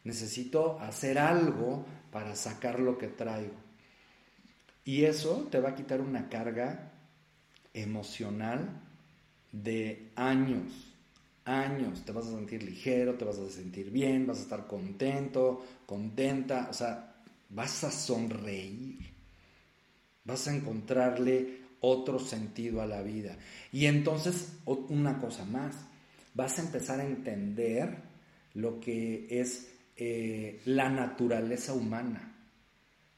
necesito 0.03 0.79
hacer 0.79 1.17
algo 1.17 1.85
para 2.11 2.35
sacar 2.35 2.79
lo 2.79 2.97
que 2.97 3.07
traigo. 3.07 3.64
Y 4.85 5.03
eso 5.03 5.47
te 5.49 5.59
va 5.59 5.69
a 5.69 5.75
quitar 5.75 5.99
una 5.99 6.29
carga 6.29 6.91
emocional 7.73 8.81
de 9.51 10.11
años, 10.15 10.93
años. 11.43 12.03
Te 12.05 12.11
vas 12.11 12.27
a 12.27 12.35
sentir 12.35 12.63
ligero, 12.63 13.15
te 13.15 13.25
vas 13.25 13.39
a 13.39 13.49
sentir 13.49 13.89
bien, 13.89 14.27
vas 14.27 14.37
a 14.37 14.43
estar 14.43 14.67
contento, 14.67 15.65
contenta, 15.87 16.67
o 16.69 16.73
sea, 16.73 17.15
vas 17.49 17.83
a 17.83 17.91
sonreír, 17.91 18.99
vas 20.23 20.47
a 20.47 20.55
encontrarle 20.55 21.65
otro 21.79 22.19
sentido 22.19 22.81
a 22.81 22.87
la 22.87 23.01
vida. 23.01 23.37
Y 23.71 23.87
entonces, 23.87 24.53
una 24.65 25.19
cosa 25.19 25.45
más, 25.45 25.75
vas 26.35 26.59
a 26.59 26.61
empezar 26.61 26.99
a 26.99 27.05
entender 27.05 27.95
lo 28.53 28.79
que 28.79 29.27
es 29.29 29.69
eh, 29.97 30.61
la 30.65 30.89
naturaleza 30.89 31.73
humana. 31.73 32.34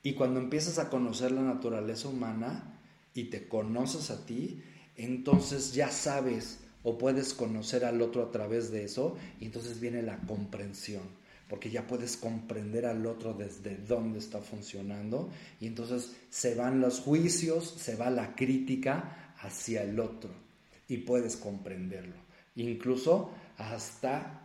Y 0.03 0.13
cuando 0.13 0.39
empiezas 0.39 0.79
a 0.79 0.89
conocer 0.89 1.31
la 1.31 1.41
naturaleza 1.41 2.07
humana 2.07 2.79
y 3.13 3.25
te 3.25 3.47
conoces 3.47 4.09
a 4.11 4.25
ti, 4.25 4.61
entonces 4.95 5.73
ya 5.73 5.91
sabes 5.91 6.59
o 6.83 6.97
puedes 6.97 7.33
conocer 7.33 7.83
al 7.83 8.01
otro 8.01 8.23
a 8.23 8.31
través 8.31 8.71
de 8.71 8.83
eso 8.85 9.17
y 9.39 9.45
entonces 9.45 9.79
viene 9.79 10.01
la 10.01 10.19
comprensión 10.21 11.03
porque 11.49 11.69
ya 11.69 11.87
puedes 11.87 12.17
comprender 12.17 12.85
al 12.85 13.05
otro 13.05 13.33
desde 13.33 13.77
dónde 13.77 14.19
está 14.19 14.39
funcionando 14.39 15.29
y 15.61 15.67
entonces 15.67 16.15
se 16.29 16.55
van 16.55 16.81
los 16.81 16.99
juicios, 16.99 17.73
se 17.77 17.95
va 17.95 18.09
la 18.09 18.35
crítica 18.35 19.33
hacia 19.39 19.83
el 19.83 19.99
otro 19.99 20.29
y 20.87 20.97
puedes 20.97 21.37
comprenderlo. 21.37 22.15
Incluso 22.55 23.31
hasta 23.57 24.41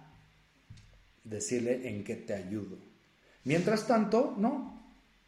decirle 1.25 1.89
en 1.89 2.05
qué 2.05 2.17
te 2.17 2.35
ayudo. 2.35 2.77
Mientras 3.45 3.87
tanto, 3.87 4.35
no. 4.39 4.82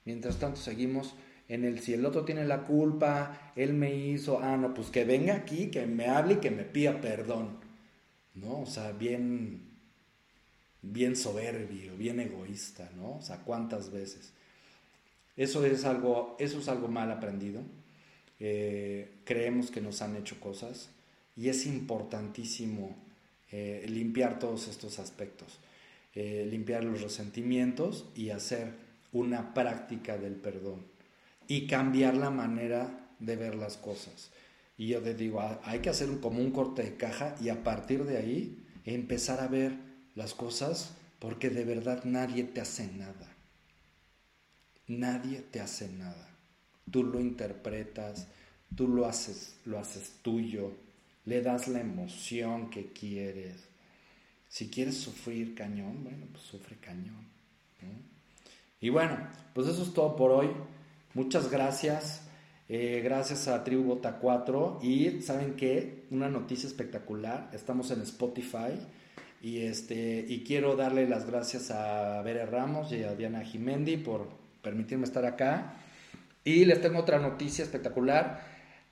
Mientras 0.05 0.39
tanto 0.39 0.61
seguimos 0.61 1.15
en 1.49 1.65
el 1.65 1.81
si 1.81 1.95
el 1.95 2.07
otro 2.07 2.25
tiene 2.25 2.45
la 2.45 2.65
culpa, 2.65 3.53
él 3.57 3.75
me 3.75 3.95
hizo, 3.95 4.41
ah, 4.41 4.57
no, 4.57 4.75
pues 4.75 4.89
que 4.89 5.05
venga 5.05 5.35
aquí, 5.35 5.71
que 5.71 5.87
me 5.87 6.07
hable 6.07 6.35
y 6.35 6.39
que 6.39 6.51
me 6.51 6.65
pida 6.65 7.01
perdón. 7.01 7.59
¿No? 8.35 8.63
O 8.63 8.67
sea, 8.67 8.93
bien 8.93 9.75
bien 10.93 11.17
soberbio, 11.17 11.97
bien 11.97 12.21
egoísta, 12.21 12.91
¿no? 12.97 13.17
O 13.17 13.23
sea, 13.23 13.39
¿cuántas 13.39 13.91
veces? 13.91 14.33
Eso 15.37 15.65
es 15.65 15.85
algo, 15.85 16.37
eso 16.39 16.59
es 16.59 16.69
algo 16.69 16.89
mal 16.89 17.11
aprendido. 17.11 17.63
Eh, 18.41 19.11
creemos 19.25 19.71
que 19.71 19.81
nos 19.81 20.03
han 20.03 20.17
hecho 20.17 20.39
cosas 20.41 20.91
y 21.37 21.49
es 21.49 21.67
importantísimo 21.67 22.97
eh, 23.51 23.87
limpiar 23.89 24.39
todos 24.39 24.69
estos 24.69 24.99
aspectos, 24.99 25.59
eh, 26.15 26.47
limpiar 26.51 26.85
los 26.85 27.01
resentimientos 27.01 28.07
y 28.15 28.31
hacer 28.31 28.84
una 29.15 29.55
práctica 29.55 30.19
del 30.19 30.35
perdón. 30.35 30.93
y 31.47 31.67
cambiar 31.67 32.17
la 32.17 32.31
manera 32.31 33.11
de 33.19 33.37
ver 33.37 33.55
las 33.55 33.77
cosas. 33.77 34.31
Y 34.79 34.89
yo 34.89 35.03
te 35.03 35.15
digo, 35.15 35.41
ah, 35.41 35.61
hay 35.65 35.81
que 35.81 35.91
hacer 35.91 36.09
como 36.21 36.41
un 36.41 36.51
corte 36.53 36.83
de 36.83 36.97
caja 36.97 37.37
y 37.41 37.51
a 37.51 37.63
partir 37.63 38.05
de 38.05 38.17
ahí 38.17 38.65
empezar 38.85 39.41
a 39.41 39.49
ver 39.49 39.77
las 40.15 40.33
cosas 40.33 40.95
porque 41.19 41.51
de 41.51 41.65
verdad 41.65 42.05
nadie 42.05 42.45
te 42.45 42.63
hace 42.63 42.87
nada. 42.87 43.31
Nadie 44.89 45.41
te 45.41 45.61
hace 45.61 45.89
nada. 45.91 46.29
Tú 46.91 47.05
lo 47.05 47.21
interpretas, 47.21 48.27
tú 48.75 48.89
lo 48.89 49.07
haces, 49.07 49.57
lo 49.67 49.79
haces 49.79 50.15
tuyo, 50.23 50.73
le 51.27 51.43
das 51.43 51.69
la 51.69 51.81
emoción 51.81 52.71
que 52.71 52.93
quieres. 52.93 53.69
Si 54.49 54.71
quieres 54.71 54.97
sufrir 54.97 55.55
cañón, 55.55 56.05
bueno, 56.05 56.27
pues 56.33 56.45
sufre 56.45 56.77
cañón. 56.77 57.35
Y 58.85 58.91
bueno, 58.91 59.17
pues 59.55 59.67
eso 59.67 59.83
es 59.83 59.95
todo 59.95 60.15
por 60.15 60.31
hoy. 60.31 60.51
Muchas 61.15 61.51
gracias. 61.51 62.29
Eh, 62.69 63.01
gracias 63.03 63.49
a 63.49 63.65
Tribu 63.65 63.85
Bota 63.85 64.19
4. 64.19 64.81
Y 64.83 65.23
saben 65.23 65.55
qué, 65.57 66.05
una 66.11 66.29
noticia 66.29 66.67
espectacular. 66.67 67.49
Estamos 67.55 67.91
en 67.93 68.03
Spotify. 68.03 68.79
Y, 69.41 69.63
este, 69.63 70.27
y 70.29 70.45
quiero 70.45 70.77
darle 70.77 71.09
las 71.09 71.27
gracias 71.27 71.71
a 71.71 72.21
Bere 72.21 72.45
Ramos 72.45 72.93
y 72.93 73.05
a 73.05 73.15
Diana 73.15 73.43
Jimendi 73.43 73.97
por 73.97 74.29
permitirme 74.61 75.05
estar 75.05 75.25
acá. 75.25 75.77
Y 76.45 76.67
les 76.67 76.83
tengo 76.83 76.99
otra 76.99 77.19
noticia 77.19 77.65
espectacular. 77.65 78.45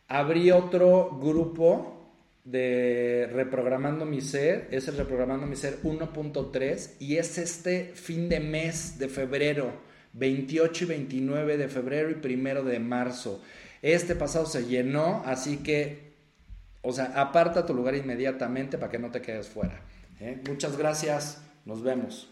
Abrí 0.09 0.53
otro 0.53 1.19
grupo 1.21 2.02
de 2.45 3.29
Reprogramando 3.33 4.05
mi 4.05 4.21
Ser, 4.21 4.69
es 4.71 4.89
el 4.89 4.97
Reprogramando 4.97 5.47
mi 5.47 5.57
Ser 5.57 5.81
1.3 5.83 6.91
y 6.99 7.17
es 7.17 7.39
este 7.39 7.93
fin 7.95 8.29
de 8.29 8.41
mes 8.41 8.99
de 8.99 9.09
febrero, 9.09 9.73
28 10.15 10.85
y 10.85 10.87
29 10.89 11.57
de 11.57 11.69
febrero 11.69 12.11
y 12.11 12.15
1 12.15 12.63
de 12.65 12.79
marzo. 12.79 13.43
Este 13.81 14.15
pasado 14.15 14.47
se 14.47 14.67
llenó, 14.67 15.23
así 15.25 15.59
que, 15.59 16.13
o 16.83 16.93
sea, 16.93 17.13
aparta 17.21 17.67
tu 17.67 17.75
lugar 17.75 17.95
inmediatamente 17.95 18.79
para 18.79 18.91
que 18.91 18.99
no 18.99 19.11
te 19.11 19.23
quedes 19.23 19.49
fuera. 19.49 19.81
¿eh? 20.21 20.41
Muchas 20.49 20.77
gracias, 20.77 21.43
nos 21.65 21.83
vemos. 21.83 22.29